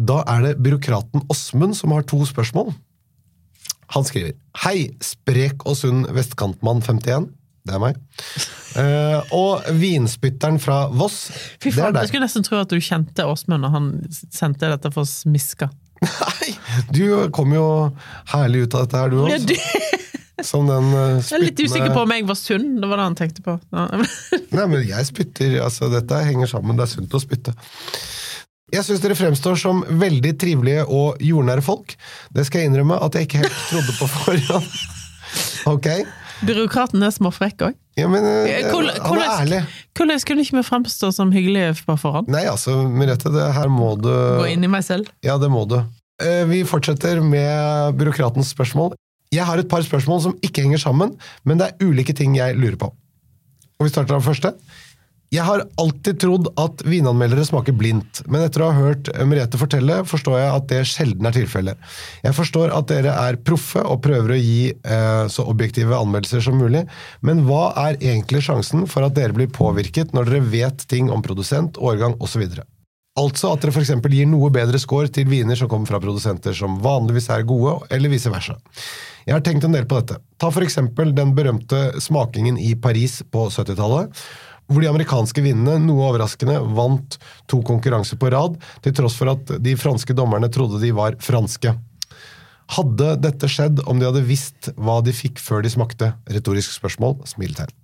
Da 0.00 0.22
er 0.32 0.46
det 0.46 0.54
byråkraten 0.64 1.26
Åsmund 1.32 1.76
som 1.76 1.92
har 1.92 2.06
to 2.08 2.22
spørsmål. 2.28 2.72
Han 3.94 4.06
skriver 4.06 4.36
Hei, 4.64 4.90
sprek 5.02 5.66
og 5.68 5.76
sunn 5.78 6.04
vestkantmann 6.14 6.80
51. 6.86 7.28
Det 7.66 7.74
er 7.76 7.82
meg. 7.82 7.98
Uh, 8.72 9.20
og 9.36 9.66
vinspytteren 9.76 10.56
fra 10.62 10.86
Voss. 10.96 11.26
Fy 11.60 11.68
det 11.68 11.76
faen, 11.76 11.98
Jeg 12.00 12.12
skulle 12.12 12.24
nesten 12.24 12.46
tro 12.46 12.60
at 12.62 12.70
du 12.72 12.78
kjente 12.80 13.26
Åsmund 13.28 13.66
når 13.66 13.74
han 13.74 13.90
sendte 14.32 14.70
dette 14.72 14.92
for 14.94 15.08
smiska. 15.08 15.68
Nei, 16.00 16.54
du 16.96 17.02
kom 17.36 17.52
jo 17.52 17.64
herlig 18.32 18.64
ut 18.64 18.76
av 18.78 18.86
dette 18.86 19.02
her, 19.02 19.12
du 19.12 19.18
Ja, 19.28 19.36
du- 19.44 19.98
Som 20.40 20.70
den 20.70 20.86
uh, 20.96 21.18
Jeg 21.20 21.36
er 21.36 21.42
litt 21.44 21.60
usikker 21.60 21.92
på 21.92 22.06
om 22.06 22.14
jeg 22.14 22.24
var 22.30 22.38
sunn, 22.40 22.70
det 22.80 22.88
var 22.88 22.96
det 23.02 23.08
han 23.10 23.18
tenkte 23.18 23.42
på. 23.44 23.58
Nei, 23.76 24.64
men 24.64 24.78
jeg 24.88 25.04
spytter. 25.10 25.58
Altså, 25.66 25.90
dette 25.92 26.22
henger 26.24 26.48
sammen. 26.48 26.78
Det 26.80 26.86
er 26.86 26.92
sunt 26.94 27.12
å 27.12 27.20
spytte. 27.20 27.52
Jeg 28.72 28.86
syns 28.86 29.00
dere 29.02 29.16
fremstår 29.18 29.56
som 29.58 29.82
veldig 30.00 30.32
trivelige 30.38 30.84
og 30.86 31.18
jordnære 31.24 31.62
folk. 31.66 31.96
Det 32.34 32.44
skal 32.46 32.62
jeg 32.62 32.70
innrømme 32.70 32.98
at 33.02 33.14
jeg 33.18 33.26
ikke 33.28 33.42
helt 33.44 33.60
trodde 33.70 33.96
på 33.98 34.10
forhånd. 34.16 34.72
Ok? 35.70 35.86
Byråkraten 36.42 37.02
er 37.04 37.12
småfrekk 37.12 37.62
òg. 37.66 37.74
Ja, 38.00 38.06
men 38.08 38.24
eh, 38.24 38.64
Hvordan- 38.72 38.96
han 39.04 39.18
er 39.20 39.32
ærlig. 39.44 39.58
Hvordan 39.94 40.22
kunne 40.26 40.42
ikke 40.46 40.56
vi 40.56 40.62
fremstå 40.66 41.10
som 41.12 41.30
hyggelige 41.34 41.74
på 41.86 41.96
forhånd? 42.00 42.30
Nei, 42.32 42.46
altså, 42.48 42.78
Merete, 42.88 43.30
det 43.34 43.44
her 43.54 43.68
må 43.70 43.92
du 44.00 44.08
Gå 44.08 44.48
inn 44.48 44.64
i 44.64 44.70
meg 44.72 44.82
selv? 44.86 45.10
Ja, 45.22 45.36
det 45.38 45.50
må 45.52 45.66
du. 45.68 45.76
Eh, 46.22 46.44
Vi 46.48 46.62
fortsetter 46.64 47.20
med 47.22 47.94
byråkratens 48.00 48.50
spørsmål. 48.56 48.94
Jeg 49.30 49.44
har 49.46 49.58
et 49.62 49.68
par 49.70 49.84
spørsmål 49.86 50.22
som 50.24 50.38
ikke 50.42 50.64
henger 50.64 50.80
sammen, 50.82 51.12
men 51.44 51.58
det 51.60 51.68
er 51.68 51.86
ulike 51.86 52.16
ting 52.16 52.34
jeg 52.34 52.56
lurer 52.58 52.76
på. 52.80 52.88
Og 53.78 53.84
Vi 53.86 53.92
starter 53.92 54.16
av 54.16 54.24
første. 54.24 54.54
Jeg 55.30 55.44
har 55.46 55.60
alltid 55.78 56.16
trodd 56.24 56.48
at 56.58 56.80
vinanmeldere 56.82 57.44
smaker 57.46 57.74
blindt, 57.78 58.24
men 58.26 58.42
etter 58.42 58.64
å 58.64 58.70
ha 58.72 58.86
hørt 58.88 59.12
Merete 59.30 59.60
fortelle, 59.60 60.00
forstår 60.10 60.40
jeg 60.40 60.48
at 60.56 60.64
det 60.72 60.80
sjelden 60.90 61.28
er 61.30 61.36
tilfellet. 61.36 61.84
Jeg 62.24 62.34
forstår 62.34 62.74
at 62.74 62.88
dere 62.90 63.12
er 63.28 63.38
proffe 63.46 63.84
og 63.86 64.00
prøver 64.02 64.34
å 64.34 64.40
gi 64.40 64.72
eh, 64.72 65.22
så 65.30 65.46
objektive 65.46 65.94
anmeldelser 65.94 66.42
som 66.42 66.58
mulig, 66.58 66.82
men 67.22 67.44
hva 67.46 67.68
er 67.84 68.00
egentlig 68.00 68.42
sjansen 68.48 68.88
for 68.90 69.06
at 69.06 69.14
dere 69.20 69.36
blir 69.36 69.52
påvirket 69.54 70.10
når 70.18 70.32
dere 70.32 70.50
vet 70.50 70.84
ting 70.90 71.14
om 71.14 71.22
produsent, 71.22 71.78
årgang 71.78 72.18
osv.? 72.18 72.42
Altså 73.20 73.54
at 73.54 73.62
dere 73.62 73.76
f.eks. 73.76 73.94
gir 74.10 74.26
noe 74.30 74.50
bedre 74.54 74.82
score 74.82 75.14
til 75.14 75.30
viner 75.30 75.58
som 75.58 75.70
kommer 75.70 75.94
fra 75.94 76.02
produsenter 76.02 76.58
som 76.58 76.82
vanligvis 76.82 77.30
er 77.30 77.46
gode, 77.46 77.78
eller 77.94 78.10
vice 78.10 78.34
versa. 78.34 78.58
Jeg 79.28 79.36
har 79.36 79.46
tenkt 79.46 79.62
en 79.66 79.78
del 79.78 79.86
på 79.86 80.02
dette. 80.02 80.18
Ta 80.42 80.50
f.eks. 80.50 80.78
den 81.14 81.38
berømte 81.38 82.00
smakingen 82.02 82.58
i 82.58 82.74
Paris 82.74 83.20
på 83.30 83.46
70-tallet, 83.46 84.14
hvor 84.70 84.82
de 84.84 84.90
amerikanske 84.90 85.42
vinnene, 85.44 85.80
noe 85.82 86.06
overraskende, 86.08 86.56
vant 86.76 87.18
to 87.50 87.60
konkurranser 87.66 88.20
på 88.20 88.30
rad, 88.32 88.56
til 88.84 88.94
tross 88.96 89.18
for 89.18 89.32
at 89.34 89.54
de 89.62 89.74
franske 89.78 90.14
dommerne 90.16 90.50
trodde 90.52 90.80
de 90.82 90.92
var 90.94 91.18
franske. 91.22 91.74
Hadde 92.70 93.14
dette 93.18 93.50
skjedd 93.50 93.82
om 93.90 93.98
de 93.98 94.06
hadde 94.06 94.22
visst 94.28 94.70
hva 94.78 95.00
de 95.02 95.14
fikk 95.14 95.42
før 95.42 95.64
de 95.66 95.72
smakte? 95.72 96.12
Retorisk 96.30 96.76
spørsmål. 96.76 97.18
Smiletegn. 97.26 97.74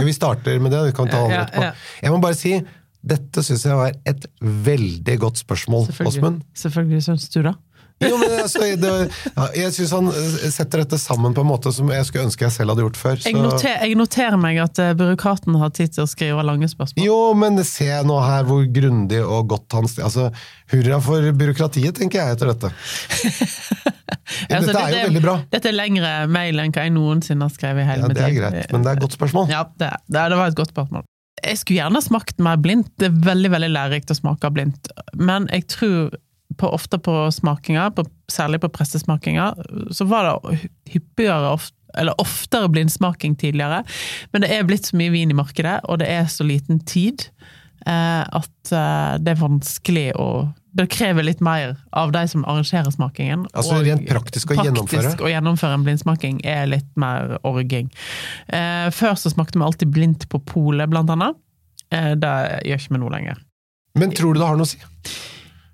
Vi 0.00 0.12
starter 0.14 0.60
med 0.62 0.72
det, 0.72 0.86
vi 0.88 0.96
kan 0.96 1.10
ta 1.10 1.20
andre 1.26 1.42
etterpå. 1.44 1.72
Jeg 2.06 2.14
må 2.14 2.20
bare 2.22 2.38
si, 2.38 2.54
dette 3.00 3.44
syns 3.44 3.66
jeg 3.66 3.76
var 3.76 3.96
et 4.08 4.26
veldig 4.40 5.16
godt 5.20 5.40
spørsmål, 5.42 5.88
Åsmund. 5.90 6.14
Selvfølgelig, 6.14 6.62
Selvfølgelig 6.64 7.02
syns 7.08 7.28
du 7.32 7.42
det. 7.44 7.54
Jo, 8.00 8.16
men 8.16 8.32
altså, 8.32 8.62
det, 8.80 8.90
ja, 9.36 9.46
jeg 9.60 9.72
syns 9.76 9.90
han 9.92 10.06
eh, 10.08 10.46
setter 10.52 10.84
dette 10.84 10.96
sammen 11.00 11.34
på 11.36 11.42
en 11.44 11.50
måte 11.50 11.72
som 11.74 11.90
jeg 11.92 12.06
skulle 12.08 12.24
ønske 12.30 12.46
jeg 12.46 12.54
selv 12.54 12.72
hadde 12.72 12.86
gjort 12.86 13.00
før. 13.00 13.20
Jeg, 13.26 13.36
noter, 13.36 13.74
jeg 13.76 13.98
noterer 14.00 14.40
meg 14.40 14.60
at 14.62 14.80
eh, 14.80 14.94
byråkraten 14.96 15.58
har 15.60 15.74
tid 15.76 15.92
til 15.96 16.06
å 16.06 16.08
skrive 16.08 16.44
lange 16.46 16.70
spørsmål. 16.70 17.04
Jo, 17.04 17.18
men 17.36 17.60
se 17.68 17.90
nå 18.08 18.16
her 18.24 18.48
hvor 18.48 18.64
grundig 18.72 19.20
og 19.20 19.52
godt 19.52 19.76
han 19.76 19.90
altså, 20.06 20.30
Hurra 20.72 21.00
for 21.04 21.28
byråkratiet, 21.34 21.98
tenker 21.98 22.22
jeg 22.22 22.38
etter 22.38 22.54
dette. 22.54 22.72
Altså, 24.50 24.70
dette 24.70 24.82
er 24.82 24.92
jo 24.94 25.06
veldig 25.08 25.20
bra. 25.24 25.32
Dette 25.50 25.68
er 25.70 25.74
lengre 25.74 26.10
mail 26.30 26.60
enn 26.62 26.72
hva 26.74 26.84
jeg 26.86 26.92
noensinne 26.94 27.46
har 27.46 27.52
skrevet 27.52 27.82
i 27.82 27.86
hele 27.88 28.04
Ja, 28.04 28.10
mitt 28.10 28.18
Det 28.18 28.24
er 28.24 28.34
greit, 28.36 28.72
men 28.72 28.84
det 28.84 28.92
er 28.92 28.98
et 28.98 29.02
godt 29.02 29.16
spørsmål. 29.16 29.50
Ja, 29.50 29.64
det, 29.80 29.90
det, 30.06 30.22
det 30.32 30.38
var 30.38 30.52
et 30.52 30.58
godt 30.58 30.72
spørsmål. 30.74 31.04
Jeg 31.40 31.60
skulle 31.60 31.80
gjerne 31.80 32.02
smakt 32.04 32.42
mer 32.42 32.60
blindt. 32.60 32.90
Det 33.00 33.10
er 33.10 33.20
veldig 33.26 33.50
veldig 33.54 33.70
lærerikt 33.72 34.12
å 34.12 34.16
smake 34.18 34.50
blindt. 34.54 34.90
Men 35.18 35.48
jeg 35.52 35.66
tror 35.72 36.14
på, 36.60 36.68
ofte 36.68 37.00
på 37.00 37.16
smakinger, 37.34 37.90
på, 37.96 38.04
særlig 38.30 38.60
på 38.62 38.70
pressesmakinger, 38.76 39.58
så 39.96 40.06
var 40.08 40.28
det 40.28 40.60
hyppigere 40.92 41.56
ofte 41.56 41.76
eller 41.98 42.20
oftere 42.20 42.68
blindsmaking 42.68 43.36
tidligere. 43.36 43.82
Men 44.30 44.44
det 44.44 44.52
er 44.54 44.66
blitt 44.66 44.86
så 44.90 44.98
mye 44.98 45.10
vin 45.10 45.32
i 45.32 45.34
markedet, 45.34 45.80
og 45.90 45.98
det 46.02 46.06
er 46.10 46.28
så 46.30 46.46
liten 46.46 46.78
tid, 46.86 47.26
eh, 47.86 48.22
at 48.22 48.72
eh, 48.72 49.16
det 49.18 49.34
er 49.34 49.44
vanskelig 49.44 50.08
å 50.18 50.30
Det 50.70 50.84
krever 50.86 51.24
litt 51.26 51.40
mer 51.42 51.72
av 51.98 52.12
de 52.14 52.20
som 52.30 52.44
arrangerer 52.46 52.92
smakingen. 52.94 53.40
Altså, 53.58 53.80
rent 53.82 54.04
praktisk 54.06 54.52
å 54.52 54.54
gjennomføre? 54.54 55.00
Praktisk 55.02 55.24
å 55.26 55.30
gjennomføre 55.32 55.74
en 55.74 55.82
blindsmaking 55.82 56.36
er 56.46 56.68
litt 56.70 56.86
mer 56.94 57.40
orging. 57.42 57.88
Eh, 58.54 58.86
før 58.94 59.18
så 59.18 59.32
smakte 59.34 59.58
vi 59.58 59.66
alltid 59.66 59.90
blindt 59.90 60.28
på 60.30 60.38
polet, 60.46 60.86
blant 60.92 61.10
annet. 61.10 61.34
Eh, 61.90 62.12
det 62.14 62.36
gjør 62.70 62.84
ikke 62.84 62.94
vi 62.94 63.02
nå 63.02 63.10
lenger. 63.10 63.42
Men 63.98 64.14
tror 64.14 64.38
du 64.38 64.38
det 64.38 64.46
har 64.46 64.62
noe 64.62 64.68
å 64.68 64.70
si? 64.70 64.78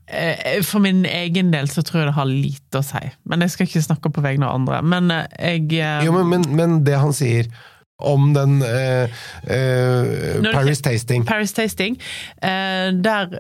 Eh, 0.07 0.61
For 0.62 0.83
min 0.83 1.05
egen 1.09 1.51
del 1.51 1.69
så 1.73 1.83
tror 1.83 2.03
jeg 2.03 2.11
det 2.11 2.19
har 2.19 2.29
lite 2.31 2.81
å 2.81 2.85
si. 2.87 3.03
Men 3.27 3.42
jeg 3.42 3.55
skal 3.55 3.66
ikke 3.69 3.87
snakke 3.88 4.12
på 4.14 4.23
vegne 4.25 4.47
av 4.49 4.61
andre. 4.61 4.83
Men 4.87 5.11
eh, 5.11 5.27
jeg 5.57 5.81
eh, 5.81 6.05
Jo, 6.07 6.14
men, 6.14 6.29
men, 6.31 6.47
men 6.59 6.79
det 6.87 7.01
han 7.03 7.14
sier 7.16 7.51
om 7.97 8.33
den 8.37 8.59
eh, 8.62 9.12
eh, 9.49 10.42
Paris 10.53 10.83
Tasting 10.85 11.25
Paris 11.25 11.55
Tasting, 11.57 11.97
eh, 12.45 12.90
der 12.92 13.38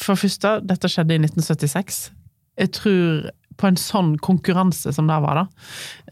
For 0.00 0.14
det 0.14 0.22
første, 0.22 0.54
dette 0.64 0.88
skjedde 0.88 1.16
i 1.18 1.20
1976. 1.26 1.98
Jeg 2.58 2.72
tror 2.78 3.28
på 3.58 3.66
en 3.66 3.78
sånn 3.78 4.12
konkurranse 4.22 4.92
som 4.94 5.08
det 5.10 5.16
var, 5.24 5.40
da, 5.40 5.64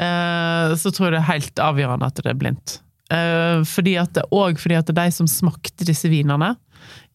eh, 0.03 0.75
så 0.75 0.91
tror 0.91 1.09
jeg 1.09 1.15
det 1.15 1.21
er 1.23 1.31
helt 1.31 1.63
avgjørende 1.63 2.09
at 2.11 2.19
det 2.19 2.33
er 2.33 2.41
blindt. 2.41 2.81
Eh, 3.15 3.63
fordi 3.71 3.95
at, 4.03 4.19
og 4.35 4.59
fordi 4.59 4.79
at 4.81 4.91
de 4.91 5.07
som 5.15 5.29
smakte 5.31 5.87
disse 5.87 6.11
vinene 6.11 6.57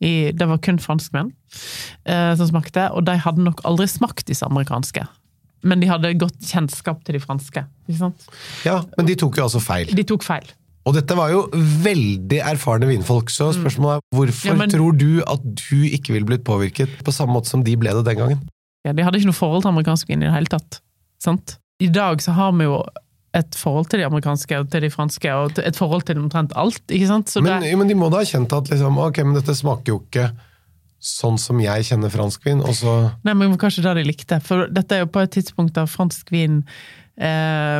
i, 0.01 0.31
Det 0.31 0.47
var 0.47 0.57
kun 0.63 0.79
franskmenn 0.79 1.31
eh, 2.05 2.35
som 2.35 2.47
smakte, 2.47 2.89
og 2.95 3.05
de 3.05 3.17
hadde 3.17 3.43
nok 3.43 3.61
aldri 3.67 3.87
smakt 3.87 4.25
disse 4.27 4.45
amerikanske. 4.47 5.05
Men 5.63 5.79
de 5.79 5.87
hadde 5.91 6.15
godt 6.17 6.39
kjennskap 6.41 7.03
til 7.05 7.13
de 7.19 7.21
franske. 7.21 7.65
ikke 7.87 7.99
sant? 7.99 8.23
Ja, 8.65 8.79
men 8.97 9.05
de 9.05 9.15
tok 9.15 9.37
jo 9.37 9.43
altså 9.45 9.61
feil. 9.61 9.91
De 9.93 10.03
tok 10.03 10.23
feil. 10.25 10.47
Og 10.89 10.95
dette 10.97 11.13
var 11.13 11.29
jo 11.29 11.43
veldig 11.53 12.39
erfarne 12.41 12.87
vinfolk, 12.89 13.29
så 13.29 13.51
spørsmålet 13.53 13.99
er 13.99 14.17
hvorfor 14.17 14.47
Ja, 14.49 14.55
men- 14.57 14.71
tror 14.73 14.97
du 14.97 15.21
at 15.21 15.43
du 15.43 15.83
ikke 15.85 16.13
ville 16.15 16.25
blitt 16.25 16.43
påvirket 16.43 17.03
på 17.05 17.13
samme 17.13 17.33
måte 17.37 17.45
som 17.51 17.61
de 17.63 17.75
ble 17.77 17.93
det 17.93 18.05
den 18.05 18.17
gangen? 18.17 18.39
Ja, 18.83 18.91
de 18.93 19.03
hadde 19.05 19.19
ikke 19.19 19.29
noe 19.29 19.37
forhold 19.37 19.61
til 19.61 19.69
amerikansk 19.69 20.07
vin 20.09 20.23
i 20.23 20.25
det 20.25 20.33
hele 20.33 20.49
tatt. 20.49 20.79
Sant? 21.21 21.59
I 21.79 21.87
dag 21.87 22.17
så 22.21 22.33
har 22.33 22.51
vi 22.57 22.65
jo 22.65 22.83
et 23.37 23.55
forhold 23.55 23.87
til 23.91 24.01
de 24.01 24.05
amerikanske 24.07 24.59
og 24.59 24.71
til 24.73 24.83
de 24.83 24.91
franske, 24.91 25.33
og 25.33 25.59
et 25.63 25.77
forhold 25.79 26.03
til 26.07 26.19
omtrent 26.19 26.55
alt. 26.59 26.83
ikke 26.89 27.07
sant? 27.07 27.31
Så 27.31 27.43
Men, 27.43 27.63
det, 27.63 27.73
men 27.79 27.87
de 27.87 27.95
må 27.95 28.09
da 28.11 28.23
ha 28.23 28.27
kjent 28.27 28.51
at 28.53 28.71
liksom, 28.71 28.99
ok, 28.99 29.21
men 29.23 29.37
dette 29.39 29.55
smaker 29.55 29.93
jo 29.93 30.01
ikke 30.03 30.31
sånn 31.01 31.39
som 31.41 31.57
jeg 31.63 31.87
kjenner 31.87 32.11
fransk 32.13 32.43
vin, 32.45 32.59
og 32.61 32.75
så 32.77 32.91
nei, 33.25 33.33
men 33.33 33.55
Kanskje 33.61 33.87
det 33.87 33.95
de 34.01 34.09
likte. 34.11 34.37
For 34.45 34.67
dette 34.69 34.97
er 34.97 35.05
jo 35.05 35.09
på 35.09 35.23
et 35.23 35.31
tidspunkt 35.33 35.73
da 35.77 35.87
fransk 35.89 36.29
vin 36.33 36.61
eh, 37.21 37.79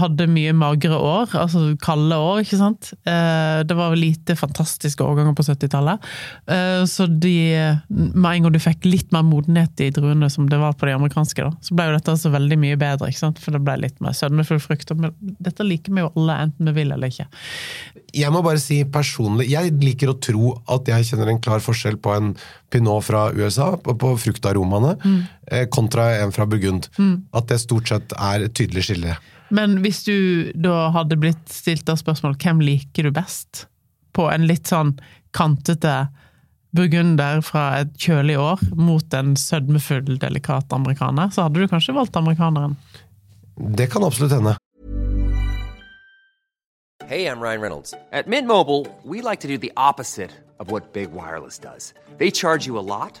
hadde 0.00 0.28
mye 0.30 0.52
magre 0.56 0.96
år, 0.96 1.34
altså 1.38 1.62
kalde 1.82 2.16
år, 2.16 2.42
ikke 2.44 2.58
sant. 2.60 2.92
Eh, 3.08 3.60
det 3.66 3.76
var 3.76 3.96
lite 3.98 4.36
fantastiske 4.38 5.04
årganger 5.04 5.36
på 5.36 5.46
70-tallet. 5.46 6.06
Eh, 6.50 6.82
så 6.90 7.06
de, 7.10 7.34
med 7.88 8.30
en 8.30 8.46
gang 8.46 8.54
du 8.54 8.60
fikk 8.62 8.88
litt 8.88 9.12
mer 9.14 9.26
modenhet 9.26 9.84
i 9.84 9.90
druene 9.94 10.30
som 10.32 10.48
det 10.50 10.60
var 10.60 10.76
på 10.78 10.88
de 10.88 10.96
amerikanske, 10.96 11.44
da, 11.46 11.52
så 11.64 11.76
ble 11.76 11.90
jo 11.90 11.96
dette 11.98 12.14
altså 12.16 12.32
veldig 12.34 12.60
mye 12.64 12.80
bedre, 12.80 13.10
ikke 13.10 13.24
sant. 13.24 13.42
For 13.42 13.56
det 13.56 13.62
ble 13.66 13.78
litt 13.84 14.00
mer 14.04 14.16
sødmefull 14.16 14.62
frukt. 14.62 14.94
Men 14.96 15.14
dette 15.42 15.66
liker 15.66 15.94
vi 15.94 16.04
jo 16.04 16.12
alle, 16.14 16.38
enten 16.46 16.70
vi 16.70 16.76
vil 16.80 16.94
eller 16.94 17.12
ikke. 17.12 17.28
Jeg 18.16 18.34
må 18.34 18.42
bare 18.42 18.62
si 18.62 18.80
personlig, 18.90 19.50
jeg 19.52 19.76
liker 19.82 20.10
å 20.10 20.18
tro 20.18 20.54
at 20.72 20.88
jeg 20.90 21.12
kjenner 21.12 21.30
en 21.30 21.42
klar 21.42 21.62
forskjell 21.62 22.00
på 22.02 22.14
en 22.16 22.32
pinot 22.70 23.04
fra 23.04 23.28
USA, 23.34 23.72
på, 23.82 23.94
på 23.98 24.12
fruktaromaene, 24.24 24.94
mm. 25.02 25.20
kontra 25.74 26.06
en 26.20 26.30
fra 26.34 26.46
Burgund. 26.46 26.86
At 27.34 27.48
det 27.50 27.58
stort 27.62 27.90
sett 27.90 28.14
er 28.14 28.46
et 28.46 28.54
tydelig 28.70 28.86
skille. 28.86 29.18
Men 29.50 29.80
hvis 29.82 30.04
du 30.06 30.50
da 30.54 30.88
hadde 30.94 31.18
blitt 31.18 31.50
stilt 31.50 31.90
av 31.90 31.98
spørsmål 31.98 32.38
hvem 32.38 32.62
liker 32.62 33.08
du 33.08 33.12
best, 33.14 33.66
på 34.14 34.30
en 34.30 34.46
litt 34.46 34.70
sånn 34.70 34.96
kantete 35.34 36.08
burgunder 36.74 37.42
fra 37.42 37.82
et 37.82 37.92
kjølig 37.98 38.38
år 38.38 38.62
mot 38.78 39.14
en 39.14 39.34
sødmefull, 39.38 40.16
delikat 40.22 40.70
amerikaner, 40.74 41.30
så 41.34 41.46
hadde 41.46 41.62
du 41.62 41.70
kanskje 41.70 41.94
valgt 41.98 42.18
amerikaneren. 42.18 42.76
Det 43.58 43.90
kan 43.90 44.06
absolutt 44.06 44.32
hende. 44.38 44.56
Hey, 47.10 47.26
I'm 47.26 47.40
Ryan 47.40 47.60
Reynolds. 47.60 47.92
At 48.12 48.28
Mint 48.28 48.46
Mobile, 48.46 48.86
we 49.02 49.20
like 49.20 49.40
to 49.40 49.48
do 49.48 49.58
the 49.58 49.72
opposite 49.76 50.30
of 50.60 50.70
what 50.70 50.92
Big 50.92 51.10
Wireless 51.12 51.58
does. 51.58 51.92
They 52.18 52.30
charge 52.30 52.66
you 52.66 52.78
a 52.78 52.86
lot, 52.86 53.20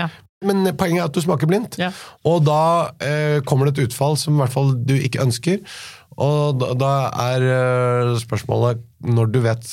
Ja. 0.00 0.08
Men 0.48 0.64
poenget 0.80 1.02
er 1.02 1.08
at 1.10 1.16
du 1.16 1.20
smaker 1.20 1.48
blindt, 1.50 1.76
Ja. 1.80 1.90
og 2.24 2.44
da 2.48 2.60
eh, 3.04 3.42
kommer 3.44 3.68
det 3.68 3.76
et 3.76 3.90
utfall 3.90 4.16
som 4.16 4.38
i 4.38 4.40
hvert 4.40 4.54
fall 4.54 4.70
du 4.88 4.94
ikke 4.96 5.20
ønsker. 5.20 5.60
Og 6.20 6.56
da, 6.62 6.72
da 6.80 6.92
er 7.28 7.44
eh, 7.44 8.14
spørsmålet, 8.22 8.80
når 9.04 9.28
du 9.34 9.40
vet 9.44 9.68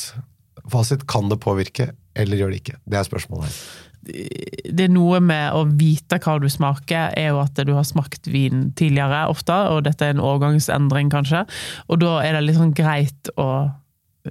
fasit, 0.67 1.05
kan 1.07 1.29
det 1.31 1.39
påvirke, 1.43 1.93
eller 2.19 2.39
gjør 2.41 2.51
det 2.51 2.59
ikke? 2.65 2.75
Det 2.83 2.99
er 2.99 3.07
spørsmålet 3.07 3.47
her. 3.47 3.59
det 4.07 4.85
er 4.85 4.91
noe 4.93 5.17
med 5.23 5.55
å 5.55 5.65
vite 5.79 6.19
hva 6.23 6.37
du 6.39 6.47
smaker, 6.51 7.09
er 7.17 7.31
jo 7.33 7.41
at 7.41 7.59
du 7.67 7.73
har 7.75 7.83
smakt 7.87 8.27
vin 8.31 8.69
tidligere 8.77 9.25
ofte, 9.31 9.55
og 9.71 9.83
dette 9.87 10.05
er 10.05 10.15
en 10.15 10.23
årgangsendring 10.23 11.09
kanskje, 11.11 11.41
og 11.87 11.99
da 12.03 12.13
er 12.23 12.37
det 12.37 12.45
litt 12.45 12.59
sånn 12.59 12.75
greit 12.77 13.31
å 13.39 13.49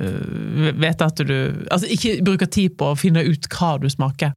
øh, 0.01 0.73
vite 0.77 1.09
at 1.09 1.21
du 1.29 1.37
Altså 1.71 1.89
ikke 1.93 2.19
bruke 2.25 2.49
tid 2.49 2.77
på 2.81 2.93
å 2.93 2.97
finne 2.99 3.25
ut 3.27 3.49
hva 3.53 3.77
du 3.83 3.89
smaker. 3.93 4.33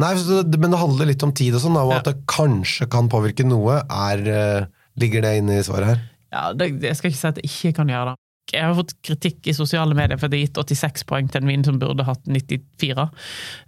Nei, 0.00 0.12
Men 0.56 0.72
det 0.72 0.80
handler 0.80 1.10
litt 1.10 1.24
om 1.26 1.34
tid 1.36 1.56
og 1.56 1.62
sånn, 1.62 1.78
og 1.78 1.94
at 1.98 2.08
det 2.08 2.18
kanskje 2.30 2.88
kan 2.90 3.10
påvirke 3.12 3.46
noe. 3.46 3.82
Er, 3.84 4.22
eh, 4.26 4.68
ligger 5.00 5.26
det 5.26 5.36
inne 5.40 5.60
i 5.60 5.66
svaret 5.66 5.92
her? 5.92 6.04
Ja, 6.32 6.52
det, 6.52 6.82
Jeg 6.82 6.96
skal 6.96 7.12
ikke 7.12 7.20
si 7.20 7.28
at 7.28 7.40
det 7.40 7.48
ikke 7.48 7.76
kan 7.80 7.92
gjøre 7.92 8.12
det. 8.12 8.20
Jeg 8.54 8.62
har 8.62 8.76
fått 8.78 8.92
kritikk 9.02 9.48
i 9.50 9.54
sosiale 9.56 9.94
medier 9.98 10.20
for 10.20 10.28
at 10.28 10.34
jeg 10.34 10.44
har 10.44 10.46
gitt 10.46 10.76
86 10.78 11.02
poeng 11.10 11.26
til 11.30 11.42
en 11.42 11.50
vin 11.50 11.64
som 11.66 11.80
burde 11.82 12.04
hatt 12.06 12.28
94. 12.30 13.06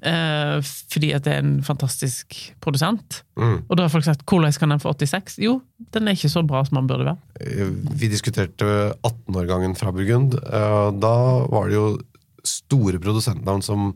Uh, 0.06 0.58
fordi 0.92 1.10
at 1.16 1.24
det 1.26 1.32
er 1.34 1.42
en 1.42 1.56
fantastisk 1.66 2.36
produsent. 2.62 3.24
Mm. 3.34 3.64
Og 3.66 3.74
da 3.74 3.86
har 3.86 3.90
folk 3.90 4.06
sagt 4.06 4.22
'hvordan 4.24 4.58
kan 4.58 4.70
den 4.70 4.78
få 4.78 4.94
86'? 4.94 5.38
Jo, 5.42 5.62
den 5.92 6.06
er 6.06 6.14
ikke 6.14 6.30
så 6.30 6.46
bra 6.46 6.62
som 6.64 6.78
den 6.78 6.86
burde 6.86 7.10
være. 7.10 7.18
Eh, 7.40 7.74
Vi 7.98 8.08
diskuterte 8.08 8.94
18-årgangen 9.02 9.74
fra 9.74 9.90
Burgund. 9.90 10.34
Uh, 10.46 10.94
Da 10.94 11.46
var 11.50 11.66
det 11.66 11.74
jo 11.74 11.98
store 12.44 12.98
produsentnavn 12.98 13.62
som 13.62 13.94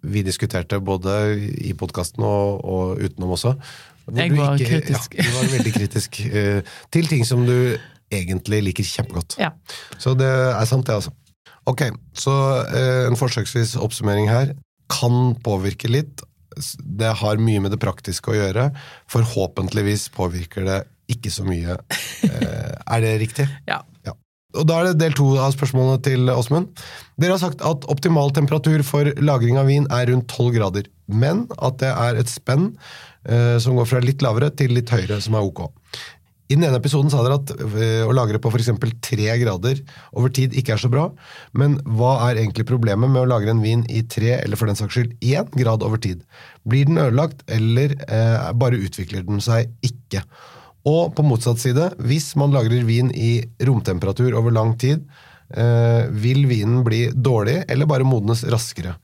vi 0.00 0.24
diskuterte 0.26 0.80
både 0.82 1.16
i 1.60 1.72
podkasten 1.78 2.24
og, 2.26 2.62
og 2.64 3.02
utenom 3.02 3.34
også. 3.36 3.54
Jeg 4.12 4.34
var 4.34 4.52
var 4.52 4.58
kritisk. 4.58 5.14
Ja, 5.14 5.24
du 5.24 5.36
var 5.36 5.50
veldig 5.52 5.72
kritisk 5.76 6.20
uh, 6.26 6.60
til 6.94 7.08
ting 7.10 7.26
som 7.28 7.44
du 7.46 7.76
egentlig 8.12 8.62
liker 8.66 8.86
kjempegodt. 8.86 9.38
Ja. 9.40 9.52
Så 10.02 10.16
det 10.18 10.28
er 10.28 10.64
sant, 10.68 10.88
det, 10.88 10.98
altså. 10.98 11.14
Ok, 11.70 11.86
så 12.18 12.34
uh, 12.66 13.06
en 13.06 13.18
forsøksvis 13.18 13.76
oppsummering 13.80 14.28
her. 14.30 14.56
Kan 14.92 15.36
påvirke 15.44 15.90
litt. 15.90 16.24
Det 16.82 17.14
har 17.22 17.40
mye 17.40 17.62
med 17.64 17.72
det 17.72 17.80
praktiske 17.80 18.34
å 18.34 18.36
gjøre. 18.36 18.68
Forhåpentligvis 19.12 20.10
påvirker 20.16 20.66
det 20.66 20.82
ikke 21.12 21.32
så 21.32 21.46
mye. 21.46 21.78
Uh, 22.26 22.74
er 22.82 23.06
det 23.06 23.16
riktig? 23.22 23.46
Ja. 23.70 23.82
Og 24.52 24.66
Da 24.68 24.80
er 24.80 24.90
det 24.90 25.00
del 25.00 25.14
to 25.16 25.30
av 25.40 25.54
spørsmålene 25.54 26.00
til 26.04 26.28
Åsmund. 26.32 26.72
Dere 27.20 27.36
har 27.36 27.42
sagt 27.42 27.62
at 27.64 27.86
optimal 27.92 28.32
temperatur 28.36 28.84
for 28.84 29.08
lagring 29.22 29.60
av 29.60 29.70
vin 29.70 29.86
er 29.90 30.10
rundt 30.10 30.28
12 30.28 30.56
grader, 30.58 30.88
men 31.08 31.46
at 31.58 31.78
det 31.80 31.92
er 31.92 32.20
et 32.20 32.32
spenn 32.32 32.72
eh, 33.24 33.56
som 33.62 33.78
går 33.78 33.88
fra 33.88 34.02
litt 34.04 34.24
lavere 34.24 34.52
til 34.56 34.74
litt 34.76 34.92
høyere, 34.92 35.20
som 35.24 35.38
er 35.38 35.48
ok. 35.48 35.64
I 36.52 36.56
den 36.58 36.66
ene 36.66 36.76
episoden 36.76 37.08
sa 37.08 37.22
dere 37.24 37.38
at 37.40 37.50
eh, 37.56 38.02
å 38.04 38.12
lagre 38.12 38.40
på 38.42 38.50
f.eks. 38.52 38.68
3 39.06 39.36
grader 39.40 39.78
over 40.12 40.32
tid 40.36 40.52
ikke 40.58 40.74
er 40.74 40.82
så 40.82 40.90
bra, 40.92 41.06
men 41.56 41.78
hva 41.96 42.18
er 42.28 42.42
egentlig 42.42 42.68
problemet 42.68 43.08
med 43.08 43.22
å 43.22 43.30
lagre 43.30 43.54
en 43.54 43.62
vin 43.64 43.86
i 43.88 44.02
3, 44.04 44.34
eller 44.42 44.60
for 44.60 44.68
den 44.68 44.76
saks 44.76 44.98
skyld 44.98 45.14
1 45.22 45.54
grad 45.56 45.86
over 45.86 46.02
tid? 46.02 46.26
Blir 46.68 46.90
den 46.90 47.00
ødelagt, 47.00 47.40
eller 47.48 47.96
eh, 48.04 48.50
bare 48.58 48.82
utvikler 48.84 49.24
den 49.24 49.40
seg 49.44 49.72
ikke? 49.86 50.26
Og 50.88 51.12
på 51.14 51.24
motsatt 51.26 51.60
side, 51.62 51.92
hvis 52.02 52.32
man 52.38 52.54
lagrer 52.54 52.82
vin 52.86 53.12
i 53.14 53.36
romtemperatur 53.62 54.34
over 54.38 54.54
lang 54.54 54.74
tid, 54.80 55.04
eh, 55.54 56.08
vil 56.10 56.46
vinen 56.50 56.82
bli 56.86 57.04
dårlig 57.14 57.62
eller 57.68 57.86
bare 57.86 58.08
modnes 58.08 58.42
raskere? 58.50 58.96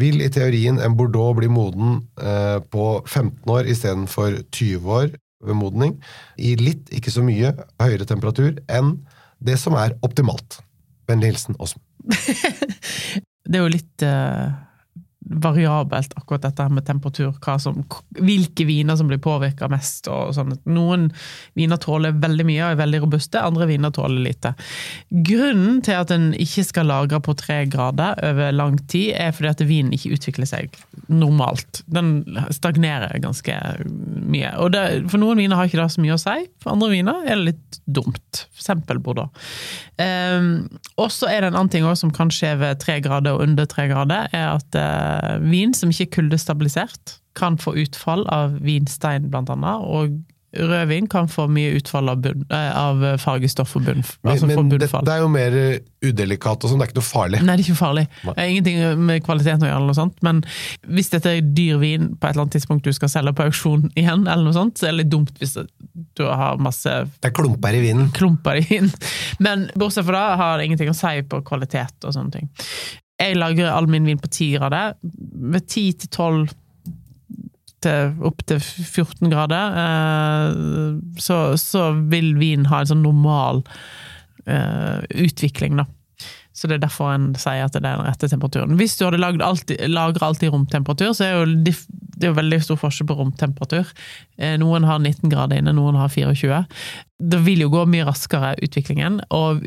Vil 0.00 0.22
i 0.22 0.30
teorien 0.32 0.78
en 0.80 0.96
Bordeaux 0.96 1.36
bli 1.36 1.50
moden 1.50 1.98
eh, 2.22 2.58
på 2.72 2.86
15 3.06 3.52
år 3.52 3.68
istedenfor 3.68 4.38
20 4.48 4.96
år 4.96 5.12
ved 5.44 5.56
modning, 5.56 5.94
i 6.36 6.54
litt, 6.60 6.88
ikke 6.92 7.12
så 7.12 7.24
mye, 7.24 7.54
høyere 7.80 8.06
temperatur 8.08 8.58
enn 8.68 8.98
det 9.40 9.56
som 9.60 9.76
er 9.80 9.96
optimalt? 10.04 10.60
Vennlig 11.08 11.34
hilsen 11.34 11.58
Åsmund. 11.58 11.84
Det 13.50 13.58
er 13.58 13.64
jo 13.64 13.72
litt 13.72 14.02
eh, 14.06 14.52
variabelt, 15.30 16.12
akkurat 16.16 16.42
dette 16.42 16.66
med 16.68 16.86
temperatur. 16.86 17.34
Som, 17.58 17.84
hvilke 18.18 18.64
viner 18.66 18.96
som 18.98 19.08
blir 19.10 19.20
påvirka 19.22 19.68
mest. 19.70 20.08
og 20.10 20.34
sånn. 20.34 20.56
Noen 20.66 21.08
viner 21.58 21.78
tåler 21.80 22.16
veldig 22.18 22.46
mye 22.48 22.64
og 22.64 22.74
er 22.74 22.80
veldig 22.82 23.02
robuste, 23.04 23.42
andre 23.42 23.68
viner 23.70 23.94
tåler 23.94 24.24
lite. 24.24 24.54
Grunnen 25.10 25.80
til 25.86 26.00
at 26.00 26.10
en 26.14 26.30
ikke 26.34 26.66
skal 26.66 26.90
lagre 26.90 27.20
på 27.22 27.36
tre 27.38 27.62
grader 27.70 28.18
over 28.26 28.54
lang 28.54 28.78
tid, 28.90 29.14
er 29.14 29.34
fordi 29.36 29.52
at 29.52 29.64
vinen 29.68 29.94
ikke 29.94 30.16
utvikler 30.18 30.50
seg 30.50 30.74
normalt. 31.06 31.82
Den 31.86 32.24
stagnerer 32.54 33.14
ganske 33.22 33.54
mye. 33.84 34.52
Og 34.58 34.74
det, 34.74 34.84
For 35.10 35.22
noen 35.22 35.38
viner 35.40 35.58
har 35.58 35.70
ikke 35.70 35.80
det 35.80 35.90
så 35.94 36.02
mye 36.02 36.16
å 36.16 36.20
si, 36.20 36.36
for 36.62 36.74
andre 36.74 36.90
viner 36.92 37.22
er 37.24 37.38
det 37.38 37.52
litt 37.52 37.80
dumt. 37.86 38.44
For 38.50 38.64
eksempel 38.64 38.98
Bordeaux. 39.02 39.30
Um, 40.00 40.66
og 41.00 41.10
så 41.12 41.28
er 41.28 41.42
det 41.42 41.50
en 41.50 41.58
annen 41.58 41.72
ting 41.72 41.84
også 41.86 42.06
som 42.06 42.14
kan 42.14 42.30
skje 42.32 42.54
ved 42.60 42.80
tre 42.82 42.98
grader 43.04 43.36
og 43.36 43.44
under 43.44 43.68
tre 43.68 43.86
grader, 43.90 44.30
er 44.32 44.46
at 44.54 44.78
eh, 44.78 45.19
vin 45.44 45.74
som 45.76 45.92
ikke 45.92 46.08
er 46.08 46.14
kuldestabilisert, 46.18 47.16
kan 47.38 47.58
få 47.60 47.76
utfall 47.78 48.26
av 48.32 48.58
vinstein, 48.64 49.30
blant 49.30 49.52
annet. 49.52 49.86
Og 49.86 50.18
rødvin 50.52 51.06
kan 51.06 51.28
få 51.30 51.46
mye 51.46 51.76
utfall 51.78 52.10
av, 52.10 52.22
bunn, 52.24 52.42
eh, 52.50 52.70
av 52.76 53.02
fargestoff 53.22 53.76
og 53.78 53.84
bunn, 53.86 54.02
Men, 54.22 54.32
altså 54.32 54.48
men 54.48 54.70
det, 54.72 54.88
det, 54.90 55.12
er 55.12 55.22
jo 55.22 55.28
mer 55.30 55.56
eh, 55.56 55.82
udelikat 56.02 56.64
og 56.64 56.72
sånn, 56.72 56.80
det 56.80 56.88
er 56.88 56.90
ikke 56.90 56.98
noe 56.98 57.06
farlig. 57.06 57.42
Nei, 57.44 57.54
det 57.54 57.62
er 57.62 57.68
ikke 57.68 57.78
farlig. 57.78 58.04
Det 58.24 58.34
er 58.34 58.50
ingenting 58.50 59.04
med 59.10 59.24
kvaliteten 59.26 59.66
å 59.66 59.68
gjøre, 59.68 59.76
eller 59.78 59.92
noe 59.92 59.98
sånt. 60.00 60.18
men 60.26 60.42
hvis 60.96 61.12
dette 61.12 61.36
er 61.36 61.52
dyr 61.54 61.78
vin 61.82 62.10
på 62.16 62.26
et 62.26 62.32
eller 62.32 62.46
annet 62.46 62.56
tidspunkt 62.58 62.88
du 62.88 62.96
skal 62.96 63.12
selge 63.12 63.34
på 63.38 63.46
auksjon 63.46 63.86
igjen, 63.94 64.26
eller 64.26 64.48
noe 64.48 64.56
sånt, 64.56 64.80
så 64.80 64.88
er 64.88 64.94
det 64.94 65.04
litt 65.04 65.12
dumt 65.12 65.38
hvis 65.38 65.54
du 66.18 66.24
har 66.26 66.58
masse 66.62 66.96
Det 67.20 67.30
er 67.30 67.36
klumper 67.36 67.76
i 67.76 67.84
vinen. 67.84 68.10
klumper 68.16 68.58
i 68.58 68.66
vinen. 68.66 68.90
Men 69.38 69.68
bortsett 69.78 70.08
fra 70.08 70.24
det 70.32 70.42
har 70.42 70.58
det 70.58 70.66
ingenting 70.66 70.90
å 70.90 70.98
si 70.98 71.14
på 71.30 71.44
kvalitet 71.46 72.08
og 72.08 72.16
sånne 72.16 72.40
ting. 72.40 72.50
Jeg 73.20 73.36
lagrer 73.36 73.74
all 73.74 73.88
min 73.90 74.06
vin 74.08 74.20
på 74.20 74.30
10 74.30 74.50
grader. 74.56 74.96
Ved 75.02 75.66
10 75.66 75.86
til 76.00 76.08
12 76.08 76.48
til 77.84 78.26
opp 78.28 78.42
til 78.48 78.60
14 78.60 79.30
grader, 79.32 79.76
eh, 79.82 80.58
så, 81.20 81.38
så 81.60 81.90
vil 82.12 82.34
vin 82.40 82.68
ha 82.68 82.82
en 82.82 82.90
sånn 82.90 83.04
normal 83.04 83.62
eh, 84.44 85.00
utvikling, 85.24 85.80
da. 85.80 85.86
Så 86.60 86.68
det 86.68 86.76
er 86.76 86.82
derfor 86.82 87.14
en 87.14 87.30
sier 87.40 87.64
at 87.64 87.72
det 87.72 87.80
er 87.80 87.96
den 87.96 88.04
rette 88.04 88.28
temperaturen. 88.28 88.76
Hvis 88.76 88.98
du 88.98 89.06
hadde 89.06 89.20
lagra 89.20 89.46
alt, 89.48 90.42
i 90.44 90.50
romtemperatur, 90.52 91.14
så 91.16 91.24
er 91.24 91.38
jo 91.38 91.60
dif 91.64 91.86
Det 91.88 92.28
er 92.28 92.34
jo 92.34 92.36
veldig 92.36 92.58
stor 92.60 92.76
forskjell 92.76 93.06
på 93.08 93.14
romtemperatur. 93.16 93.88
Eh, 94.36 94.58
Noen 94.60 94.84
har 94.84 94.98
19 95.00 95.30
grader 95.32 95.56
inne, 95.56 95.72
noen 95.72 95.96
har 95.96 96.10
24. 96.12 96.58
Det 97.32 97.38
vil 97.46 97.62
jo 97.64 97.70
gå 97.72 97.86
mye 97.88 98.04
raskere, 98.04 98.50
utviklingen. 98.60 99.22
Og 99.32 99.64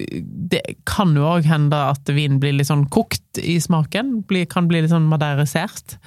det 0.53 0.61
kan 0.85 1.15
jo 1.17 1.25
òg 1.31 1.49
hende 1.49 1.79
at 1.95 2.13
vinen 2.13 2.37
blir 2.43 2.53
litt 2.53 2.69
sånn 2.69 2.85
kokt 2.93 3.41
i 3.41 3.57
smaken. 3.57 4.19
Blir, 4.29 4.45
kan 4.45 4.69
bli 4.69 4.83
litt 4.83 4.93
sånn 4.93 5.09
madeirisert. 5.09 5.97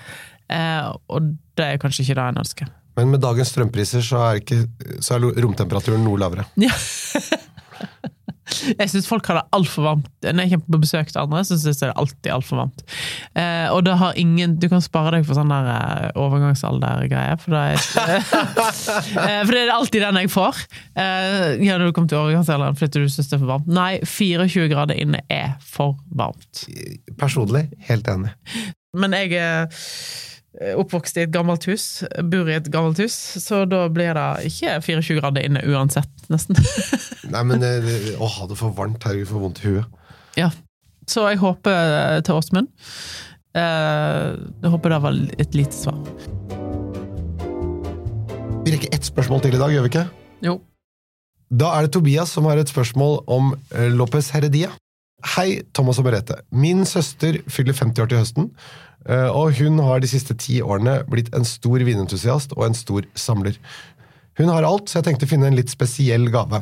Eh, 0.47 0.87
og 1.11 1.35
det 1.59 1.67
er 1.67 1.83
kanskje 1.83 2.07
ikke 2.07 2.21
det 2.21 2.29
en 2.29 2.43
ønsker. 2.45 2.71
Men 2.97 3.11
med 3.11 3.27
dagens 3.27 3.51
strømpriser 3.51 4.07
så 4.07 4.23
er, 4.29 4.45
ikke, 4.45 4.63
så 5.03 5.19
er 5.19 5.27
romtemperaturen 5.43 6.07
noe 6.07 6.23
lavere. 6.23 6.47
Ja. 6.63 6.71
Jeg 8.47 8.91
syns 8.93 9.09
folk 9.11 9.27
har 9.31 9.41
det 9.41 9.45
altfor 9.57 9.87
varmt. 9.87 10.11
Når 10.23 10.47
jeg 10.47 10.53
kommer 10.55 10.77
på 10.77 10.83
besøk 10.85 11.11
til 11.11 11.21
andre, 11.23 11.43
så 11.47 11.59
syns 11.59 11.81
jeg 11.81 11.89
det 11.89 11.93
er 11.93 12.01
alltid 12.03 12.31
altfor 12.35 12.61
varmt. 12.63 12.85
Eh, 13.39 13.67
og 13.75 13.83
det 13.87 13.97
har 14.01 14.21
ingen 14.21 14.57
Du 14.63 14.69
kan 14.71 14.85
spare 14.85 15.17
deg 15.17 15.27
for 15.27 15.39
sånn 15.39 15.51
der 15.51 15.71
eh, 15.73 16.21
overgangsalder-greie, 16.23 17.37
for, 17.43 17.57
det 17.57 17.65
eh, 18.07 19.43
for 19.43 19.53
det 19.53 19.65
er 19.65 19.75
alltid 19.75 20.07
den 20.07 20.21
jeg 20.23 20.33
får. 20.33 20.63
Eh, 20.95 21.57
ja, 21.67 21.77
når 21.77 21.91
du 21.91 21.97
kommer 21.97 22.13
til 22.13 22.23
overgangsalderen 22.23 22.79
fordi 22.79 23.05
du 23.05 23.13
syns 23.13 23.31
det 23.31 23.39
er 23.39 23.45
for 23.45 23.55
varmt. 23.57 23.71
Nei, 23.71 23.93
24 24.07 24.71
grader 24.73 25.03
inne 25.03 25.23
er 25.33 25.57
for 25.63 25.99
varmt. 26.17 26.67
Personlig 27.19 27.67
helt 27.91 28.09
enig. 28.11 28.35
Men 28.97 29.13
jeg 29.17 29.37
er 29.37 29.67
oppvokst 30.81 31.19
i 31.21 31.25
et 31.27 31.33
gammelt 31.35 31.65
hus, 31.69 32.03
bor 32.33 32.49
i 32.49 32.55
et 32.57 32.69
gammelt 32.73 32.99
hus, 33.03 33.15
så 33.43 33.65
da 33.69 33.83
blir 33.93 34.15
det 34.17 34.27
ikke 34.51 34.79
24 34.87 35.19
grader 35.21 35.45
inne 35.49 35.63
uansett, 35.69 36.13
nesten. 36.33 36.57
Nei, 37.35 37.43
men 37.49 37.63
eh, 37.67 37.81
det- 37.85 38.17
Å 38.23 38.29
ha 38.39 38.47
det 38.51 38.57
for 38.61 38.73
varmt, 38.77 39.03
herregud, 39.05 39.29
for 39.35 39.45
vondt 39.45 39.61
i 39.65 39.75
huet. 39.75 39.99
Ja. 40.41 40.51
Så 41.07 41.27
jeg 41.31 41.39
håper 41.43 41.77
eh, 41.77 42.21
til 42.27 42.35
Åsmund. 42.41 42.73
Eh, 43.57 44.33
jeg 44.65 44.73
håper 44.73 44.93
det 44.97 45.03
var 45.05 45.21
et 45.41 45.55
lite 45.57 45.77
svar. 45.77 46.01
Vi 48.67 48.73
rekker 48.75 48.91
ett 48.97 49.07
spørsmål 49.07 49.45
til 49.45 49.55
i 49.55 49.61
dag, 49.61 49.71
gjør 49.71 49.85
vi 49.87 49.91
ikke? 49.93 50.07
Jo. 50.43 50.57
Da 51.55 51.69
er 51.77 51.87
det 51.87 51.93
Tobias 51.95 52.33
som 52.35 52.49
har 52.51 52.59
et 52.59 52.71
spørsmål 52.73 53.21
om 53.31 53.53
eh, 53.77 53.87
Lopez 53.95 54.33
Heredia. 54.35 54.73
Hei, 55.37 55.61
Thomas 55.75 56.01
og 56.03 56.09
Merete. 56.09 56.41
Min 56.53 56.83
søster 56.89 57.39
fyller 57.51 57.77
50 57.79 58.03
år 58.03 58.11
til 58.11 58.19
høsten, 58.21 58.49
eh, 58.51 58.96
og 59.07 59.53
hun 59.61 59.79
har 59.87 60.01
de 60.03 60.09
siste 60.11 60.35
ti 60.41 60.59
årene 60.65 61.01
blitt 61.11 61.29
en 61.37 61.47
stor 61.47 61.83
vinentusiast 61.87 62.57
og 62.57 62.65
en 62.67 62.75
stor 62.75 63.07
samler. 63.15 63.59
Hun 64.41 64.51
har 64.53 64.67
alt, 64.67 64.91
så 64.91 64.99
jeg 64.99 65.11
tenkte 65.11 65.29
å 65.29 65.31
finne 65.31 65.51
en 65.51 65.57
litt 65.57 65.71
spesiell 65.73 66.27
gave. 66.33 66.61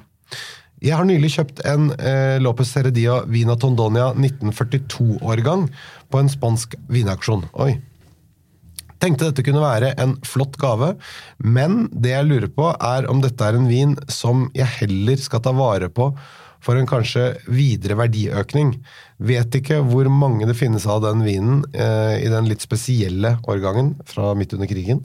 Jeg 0.85 0.99
har 0.99 1.07
nylig 1.09 1.31
kjøpt 1.39 1.63
en 1.71 1.89
eh, 1.97 2.37
Lopez 2.45 2.75
Heredia 2.77 3.23
Vina 3.31 3.57
Tondonia 3.57 4.11
1942-årgang 4.13 5.67
på 6.13 6.21
en 6.21 6.31
spansk 6.31 6.77
vinauksjon. 6.93 7.47
Oi. 7.65 7.79
Tenkte 9.01 9.31
dette 9.31 9.45
kunne 9.45 9.63
være 9.65 9.95
en 10.01 10.15
flott 10.25 10.59
gave, 10.61 10.95
men 11.41 11.87
det 11.93 12.13
jeg 12.15 12.29
lurer 12.29 12.53
på 12.53 12.71
er 12.75 13.09
om 13.11 13.23
dette 13.25 13.49
er 13.49 13.59
en 13.59 13.69
vin 13.69 13.97
som 14.13 14.49
jeg 14.57 14.69
heller 14.83 15.21
skal 15.21 15.43
ta 15.45 15.55
vare 15.57 15.91
på 15.93 16.11
for 16.65 16.81
en 16.81 16.89
kanskje 16.89 17.35
videre 17.53 17.99
verdiøkning. 18.01 18.75
Vet 19.25 19.59
ikke 19.59 19.83
hvor 19.85 20.09
mange 20.13 20.49
det 20.49 20.57
finnes 20.59 20.87
av 20.91 21.03
den 21.05 21.25
vinen 21.27 21.63
eh, 21.77 22.25
i 22.25 22.31
den 22.33 22.49
litt 22.49 22.65
spesielle 22.65 23.37
årgangen 23.51 23.95
fra 24.09 24.33
midt 24.39 24.57
under 24.57 24.71
krigen. 24.71 25.05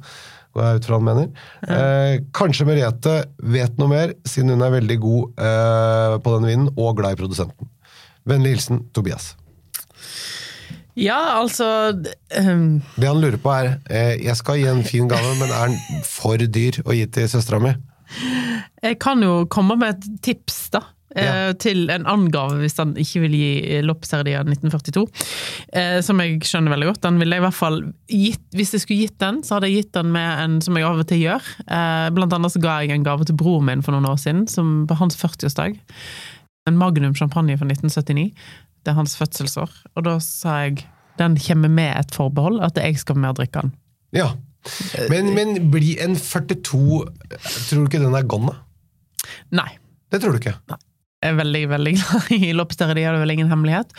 Går 0.55 0.65
jeg 0.65 0.79
ut 0.79 0.87
fra 0.87 0.97
han 0.97 1.05
mener. 1.05 1.27
Eh, 1.67 2.13
kanskje 2.35 2.65
Merete 2.65 3.17
vet 3.53 3.75
noe 3.77 3.91
mer, 3.91 4.15
siden 4.25 4.55
hun 4.55 4.65
er 4.65 4.73
veldig 4.79 4.97
god 5.03 5.43
eh, 5.49 6.15
på 6.23 6.37
den 6.37 6.49
vinen 6.49 6.71
og 6.73 6.95
glad 6.97 7.17
i 7.17 7.19
produsenten. 7.19 7.69
Vennlig 8.29 8.55
hilsen 8.55 8.81
Tobias. 8.95 9.35
Ja, 10.99 11.39
altså 11.39 11.93
um... 11.93 12.81
Det 12.97 13.07
han 13.07 13.21
lurer 13.21 13.39
på 13.39 13.51
er 13.53 13.69
eh, 13.87 14.17
Jeg 14.19 14.35
skal 14.35 14.57
gi 14.59 14.65
en 14.67 14.83
fin 14.83 15.07
gave, 15.07 15.35
men 15.39 15.53
er 15.53 15.71
den 15.71 16.01
for 16.03 16.41
dyr 16.41 16.81
å 16.83 16.95
gi 16.97 17.05
til 17.13 17.29
søstera 17.31 17.61
mi? 17.63 17.75
Jeg 18.83 18.97
kan 18.99 19.21
jo 19.23 19.45
komme 19.51 19.77
med 19.79 19.95
et 19.95 20.23
tips, 20.25 20.57
da. 20.73 20.81
Eh, 21.15 21.25
Ja. 21.25 21.53
Til 21.53 21.89
en 21.89 22.05
annen 22.05 22.29
gave, 22.33 22.59
hvis 22.61 22.77
han 22.77 22.95
ikke 22.99 23.23
vil 23.25 23.35
gi 23.37 23.79
Loppserdia 23.85 24.41
1942. 24.45 25.05
Eh, 25.73 25.99
som 26.05 26.19
jeg 26.21 26.39
skjønner 26.45 26.75
veldig 26.75 26.89
godt. 26.91 27.01
Den 27.05 27.19
ville 27.21 27.35
jeg 27.37 27.43
i 27.43 27.47
hvert 27.47 27.59
fall 27.59 27.79
gitt, 28.07 28.45
Hvis 28.55 28.73
jeg 28.73 28.83
skulle 28.83 29.07
gitt 29.07 29.19
den, 29.21 29.41
så 29.43 29.57
hadde 29.57 29.69
jeg 29.69 29.83
gitt 29.83 29.93
den 29.97 30.11
med 30.11 30.43
en 30.43 30.59
som 30.61 30.77
jeg 30.77 30.85
av 30.87 30.99
og 30.99 31.07
til 31.09 31.23
gjør. 31.23 31.49
Eh, 31.67 32.09
blant 32.15 32.33
annet 32.33 32.53
så 32.53 32.61
ga 32.63 32.79
jeg 32.83 32.95
en 32.95 33.07
gave 33.07 33.25
til 33.25 33.37
broren 33.39 33.65
min 33.69 33.81
for 33.85 33.95
noen 33.95 34.09
år 34.09 34.19
siden, 34.21 34.47
som 34.49 34.85
på 34.89 34.97
hans 34.99 35.17
40-årsdag. 35.19 35.79
En 36.67 36.77
Magnum 36.77 37.15
champagne 37.15 37.57
fra 37.57 37.65
1979. 37.65 38.31
Det 38.83 38.91
er 38.93 38.97
hans 38.97 39.15
fødselsår. 39.19 39.69
Og 39.95 40.05
da 40.05 40.19
sa 40.23 40.61
jeg 40.67 40.85
den 41.19 41.35
kommer 41.35 41.67
med 41.67 41.97
et 41.99 42.13
forbehold, 42.15 42.61
at 42.63 42.77
jeg 42.79 42.95
skal 43.01 43.17
med 43.19 43.33
og 43.33 43.41
drikke 43.41 43.65
den. 43.65 43.73
Ja. 44.15 44.29
Men, 45.11 45.33
men 45.35 45.71
bli 45.71 45.93
en 46.03 46.17
42 46.19 46.59
Tror 46.67 47.79
du 47.79 47.85
ikke 47.87 48.01
den 48.01 48.15
er 48.17 48.25
gone? 48.27 48.53
Nei. 49.55 49.69
Det 50.11 50.19
tror 50.21 50.35
du 50.35 50.39
ikke? 50.41 50.55
Jeg 50.67 50.77
er 51.25 51.35
veldig, 51.39 51.65
veldig 51.73 51.93
glad 51.99 52.31
i 52.39 52.53
lobster. 52.55 52.93
det 52.95 53.05
er 53.05 53.19
vel 53.19 53.35
ingen 53.35 53.51
hemmelighet. 53.51 53.93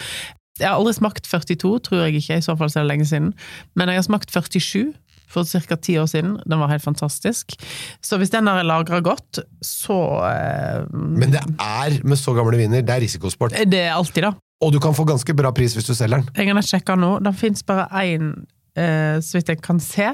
Jeg 0.61 0.69
har 0.69 0.77
aldri 0.77 0.93
smakt 0.97 1.29
42, 1.29 1.79
tror 1.87 2.03
jeg 2.05 2.21
ikke, 2.21 2.37
i 2.37 2.45
så 2.45 2.57
fall 2.59 2.69
så 2.73 2.81
er 2.81 2.85
det 2.85 2.93
lenge 2.93 3.09
siden. 3.09 3.31
Men 3.79 3.89
jeg 3.89 4.03
har 4.03 4.07
smakt 4.09 4.33
47 4.35 4.93
for 5.31 5.47
ca. 5.47 5.77
ti 5.79 5.97
år 6.01 6.09
siden. 6.11 6.37
Den 6.45 6.61
var 6.61 6.73
helt 6.73 6.85
fantastisk. 6.85 7.55
Så 8.03 8.19
hvis 8.19 8.33
den 8.35 8.51
har 8.51 8.63
lagra 8.67 9.01
godt, 9.01 9.41
så 9.65 9.99
eh, 10.27 10.85
Men 10.91 11.33
det 11.33 11.41
er 11.41 12.01
med 12.05 12.19
så 12.19 12.35
gamle 12.37 12.59
viner, 12.59 12.83
det 12.83 12.97
er 12.97 13.05
risikosport. 13.07 13.55
Det 13.55 13.85
er 13.87 13.95
alltid, 13.95 14.27
da. 14.27 14.35
Og 14.61 14.75
du 14.75 14.81
kan 14.83 14.93
få 14.93 15.07
ganske 15.09 15.33
bra 15.35 15.53
pris 15.57 15.73
hvis 15.77 15.87
du 15.89 15.95
selger 15.95 16.21
den. 16.21 16.33
Jeg 16.37 16.53
har 16.53 16.67
sjekka 16.67 16.99
nå. 16.99 17.15
Det 17.25 17.33
fins 17.39 17.63
bare 17.65 17.87
én, 18.03 18.33
eh, 18.77 19.17
så 19.25 19.39
vidt 19.39 19.55
jeg 19.55 19.63
kan 19.65 19.81
se, 19.81 20.13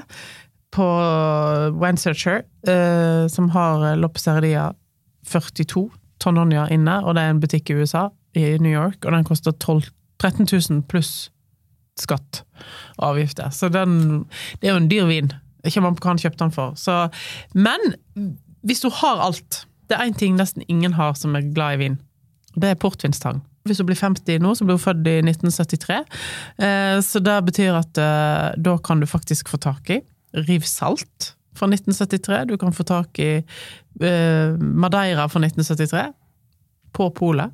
på 0.77 0.87
Wine 1.81 1.97
Searcher, 1.97 2.43
eh, 2.69 3.27
som 3.33 3.49
har 3.55 3.97
Lopserdia 3.97 4.75
42 5.27 5.89
Tononia 6.23 6.67
inne, 6.73 6.99
og 7.05 7.17
det 7.17 7.23
er 7.23 7.35
en 7.35 7.41
butikk 7.43 7.71
i 7.71 7.79
USA, 7.81 8.09
i 8.37 8.57
New 8.61 8.73
York, 8.73 9.05
og 9.05 9.13
den 9.13 9.25
koster 9.25 9.53
12, 9.53 9.89
13 10.21 10.49
000 10.49 10.83
pluss 10.89 11.31
skatt 12.01 12.43
og 12.99 13.13
avgifter. 13.13 13.51
Så 13.53 13.69
den, 13.73 14.25
det 14.61 14.69
er 14.69 14.75
jo 14.75 14.83
en 14.83 14.91
dyr 14.91 15.07
vin. 15.09 15.31
Ikke 15.67 15.83
man 15.85 15.97
kan 16.01 16.21
kjøpe 16.21 16.39
den 16.41 16.53
for. 16.55 16.75
Så, 16.77 17.09
men 17.55 17.97
hvis 18.67 18.83
du 18.85 18.91
har 18.91 19.23
alt 19.23 19.65
Det 19.87 19.95
er 19.95 20.09
én 20.09 20.17
ting 20.19 20.35
nesten 20.35 20.65
ingen 20.67 20.97
har 20.99 21.13
som 21.15 21.37
er 21.39 21.45
glad 21.55 21.77
i 21.77 21.79
vin. 21.85 21.99
Det 22.59 22.73
er 22.73 22.79
portvinstang. 22.83 23.37
Hvis 23.63 23.79
du 23.79 23.85
blir 23.87 23.95
50 24.01 24.41
nå, 24.43 24.51
så 24.59 24.65
blir 24.67 24.75
hun 24.75 24.83
født 24.83 25.07
i 25.07 25.21
1973. 25.23 26.01
Eh, 26.59 26.99
Så 27.07 27.23
det 27.23 27.37
betyr 27.47 27.79
at 27.79 27.99
eh, 28.03 28.57
da 28.59 28.77
kan 28.83 28.99
du 29.01 29.07
faktisk 29.07 29.49
få 29.49 29.61
tak 29.63 29.91
i 29.91 30.01
Rivsalt 30.35 31.36
fra 31.59 31.69
1973. 31.71 32.45
Du 32.51 32.57
kan 32.61 32.75
få 32.77 32.87
tak 32.89 33.19
i 33.23 33.31
eh, 33.41 34.57
Madeira 34.57 35.29
fra 35.33 35.43
1973 35.43 36.05
på 36.97 37.09
polet. 37.17 37.53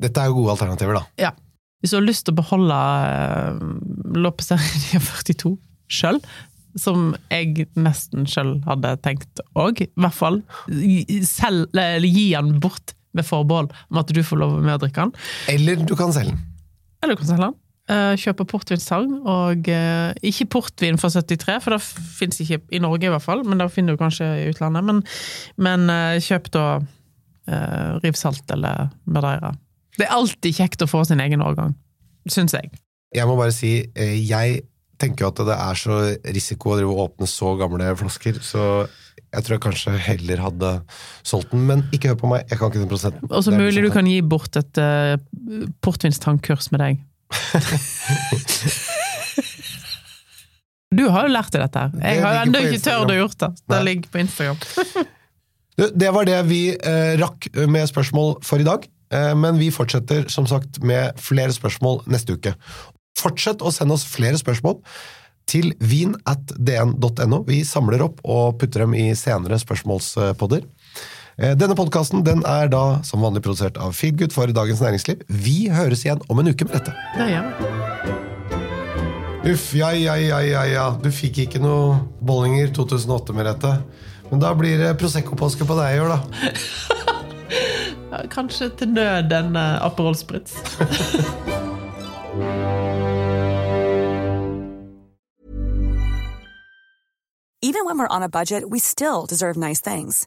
Dette 0.00 0.22
er 0.22 0.30
jo 0.30 0.40
gode 0.40 0.54
alternativer, 0.56 1.00
da. 1.00 1.04
Ja. 1.20 1.32
Hvis 1.80 1.94
du 1.94 1.98
har 2.00 2.06
lyst 2.06 2.26
til 2.28 2.36
å 2.36 2.40
beholde 2.40 2.78
eh, 3.08 3.66
Loppeseria 4.20 5.00
42 5.00 5.56
sjøl, 5.90 6.20
som 6.78 7.14
jeg 7.32 7.66
nesten 7.74 8.28
sjøl 8.30 8.58
hadde 8.66 8.94
tenkt 9.02 9.42
òg, 9.58 9.82
i 9.82 9.90
hvert 9.98 10.16
fall 10.16 10.38
selv, 11.26 11.66
eller 11.74 12.06
gi 12.06 12.28
den 12.36 12.60
bort 12.62 12.94
med 13.16 13.26
forbehold 13.26 13.72
om 13.90 13.98
at 13.98 14.12
du 14.14 14.20
får 14.22 14.38
lov 14.38 14.60
med 14.62 14.76
å 14.76 14.82
drikke 14.84 15.08
den. 15.08 15.16
Eller 15.50 15.82
du 15.82 15.96
kan 15.98 16.14
selge 16.14 16.36
den. 16.36 16.44
Eller 17.02 17.16
du 17.16 17.22
kan 17.22 17.30
selge 17.32 17.48
den. 17.48 17.58
Eh, 17.90 18.12
Kjøpe 18.20 18.44
portvinstang, 18.46 19.08
og 19.26 19.66
eh, 19.72 20.12
ikke 20.30 20.46
portvin 20.52 20.98
fra 21.00 21.10
73, 21.10 21.56
for 21.64 21.74
det 21.74 21.80
fins 21.82 22.38
ikke 22.42 22.60
i 22.76 22.78
Norge 22.82 23.08
i 23.08 23.10
hvert 23.10 23.24
fall, 23.24 23.42
men 23.46 23.58
det 23.58 23.70
finner 23.74 23.96
du 23.96 24.00
kanskje 24.00 24.28
i 24.44 24.46
utlandet. 24.52 24.86
Men, 24.86 25.02
men 25.58 25.90
eh, 25.90 26.20
kjøp 26.22 26.52
da 26.54 26.66
uh, 26.78 27.98
Rivsalt 28.04 28.52
eller 28.54 28.92
Madeira. 29.10 29.54
Det 29.98 30.06
er 30.06 30.14
alltid 30.14 30.60
kjekt 30.60 30.84
å 30.84 30.90
få 30.90 31.02
sin 31.08 31.22
egen 31.24 31.42
årgang, 31.42 31.74
syns 32.30 32.54
jeg. 32.54 32.70
Jeg 33.16 33.26
må 33.26 33.34
bare 33.40 33.54
si, 33.54 33.72
eh, 33.90 34.16
jeg 34.22 34.62
tenker 35.00 35.26
jo 35.26 35.32
at 35.32 35.42
det 35.48 35.56
er 35.56 35.78
så 35.80 36.00
risiko 36.36 36.76
å 36.76 36.96
åpne 37.08 37.26
så 37.26 37.56
gamle 37.58 37.90
flasker, 37.98 38.38
så 38.44 38.64
jeg 39.30 39.46
tror 39.46 39.56
jeg 39.56 39.64
kanskje 39.64 39.98
heller 40.04 40.42
hadde 40.44 40.72
solgt 41.26 41.50
den. 41.54 41.66
Men 41.66 41.86
ikke 41.94 42.12
hør 42.12 42.22
på 42.22 42.30
meg, 42.30 42.46
jeg 42.50 42.60
kan 42.60 42.70
ikke 42.70 42.84
den 42.84 42.90
prosenten. 42.90 43.30
Og 43.30 43.46
så 43.46 43.54
mulig 43.54 43.80
du 43.80 43.88
sånn. 43.88 43.96
kan 43.98 44.10
gi 44.10 44.18
bort 44.22 44.58
et 44.60 44.82
uh, 44.82 45.16
portvinstangkurs 45.82 46.70
med 46.74 46.84
deg. 46.84 47.06
Du 50.90 51.04
har 51.06 51.28
jo 51.28 51.30
lært 51.30 51.52
deg 51.54 51.62
dette. 51.62 51.78
her. 51.78 51.92
Jeg 52.02 52.18
Det 52.18 52.24
har 52.24 52.40
ennå 52.42 52.60
ikke 52.66 52.82
tørt 52.82 53.12
å 53.12 53.16
gjort 53.20 53.38
det. 53.38 53.48
Det 53.62 53.76
Nei. 53.76 53.82
ligger 53.86 54.10
på 54.10 54.22
Instagram. 54.24 54.58
Det 55.96 56.10
var 56.12 56.26
det 56.28 56.40
vi 56.44 56.74
eh, 56.76 57.14
rakk 57.16 57.46
med 57.70 57.86
spørsmål 57.88 58.34
for 58.44 58.60
i 58.60 58.66
dag. 58.66 58.82
Eh, 59.14 59.30
men 59.38 59.56
vi 59.56 59.70
fortsetter 59.72 60.26
som 60.28 60.44
sagt 60.50 60.82
med 60.84 61.16
flere 61.22 61.54
spørsmål 61.56 62.02
neste 62.10 62.34
uke. 62.36 62.52
Fortsett 63.16 63.62
å 63.64 63.72
sende 63.72 63.96
oss 63.96 64.04
flere 64.04 64.36
spørsmål 64.36 64.76
til 65.48 65.70
vin 65.80 66.12
at 66.28 66.52
dn.no. 66.58 67.40
Vi 67.48 67.62
samler 67.64 68.04
opp 68.04 68.20
og 68.28 68.58
putter 68.60 68.84
dem 68.84 68.92
i 68.98 69.08
senere 69.16 69.56
spørsmålspodder. 69.62 70.66
Eh, 71.40 71.54
Denne 71.56 71.72
podkasten 71.72 72.20
den 72.24 72.42
er 72.44 72.68
da 72.68 73.00
som 73.06 73.22
vanlig 73.24 73.40
produsert 73.46 73.78
av 73.80 73.94
Feelgood 73.96 74.34
for 74.34 74.50
Dagens 74.52 74.82
Næringsliv. 74.84 75.22
Vi 75.24 75.70
høres 75.72 76.04
igjen 76.04 76.20
om 76.28 76.38
en 76.42 76.50
uke 76.52 76.66
med 76.68 76.76
dette. 76.76 76.92
Ja, 77.16 77.28
ja. 77.32 77.42
Uff, 79.48 79.70
ja, 79.72 79.88
ja, 79.96 80.18
ja, 80.20 80.42
ja, 80.44 80.64
ja. 80.68 80.84
Du 81.00 81.08
fikk 81.08 81.38
ikke 81.46 81.62
noe 81.62 81.96
Bollinger 82.20 82.68
2008, 82.76 83.32
med 83.32 83.48
dette. 83.48 83.72
Men 84.28 84.42
da 84.42 84.52
blir 84.54 84.76
det 84.82 84.92
Prosecco-påske 85.00 85.64
på 85.64 85.78
deg 85.80 85.96
i 85.96 86.02
år, 86.04 86.12
da. 86.12 86.20
Ja, 88.10 88.24
Kanskje 88.26 88.66
til 88.74 88.90
nød 88.90 89.30
en 89.32 89.54
uh, 89.54 89.78
Aperol 89.86 90.16
Spritz. 90.18 90.56
Even 97.62 97.84
when 97.84 97.98
we're 97.98 98.10
on 98.10 98.22
a 98.24 98.28
budget, 98.28 98.68
we 98.68 98.80
still 98.80 99.26
deserve 99.26 99.56
nice 99.56 99.80
things. 99.80 100.26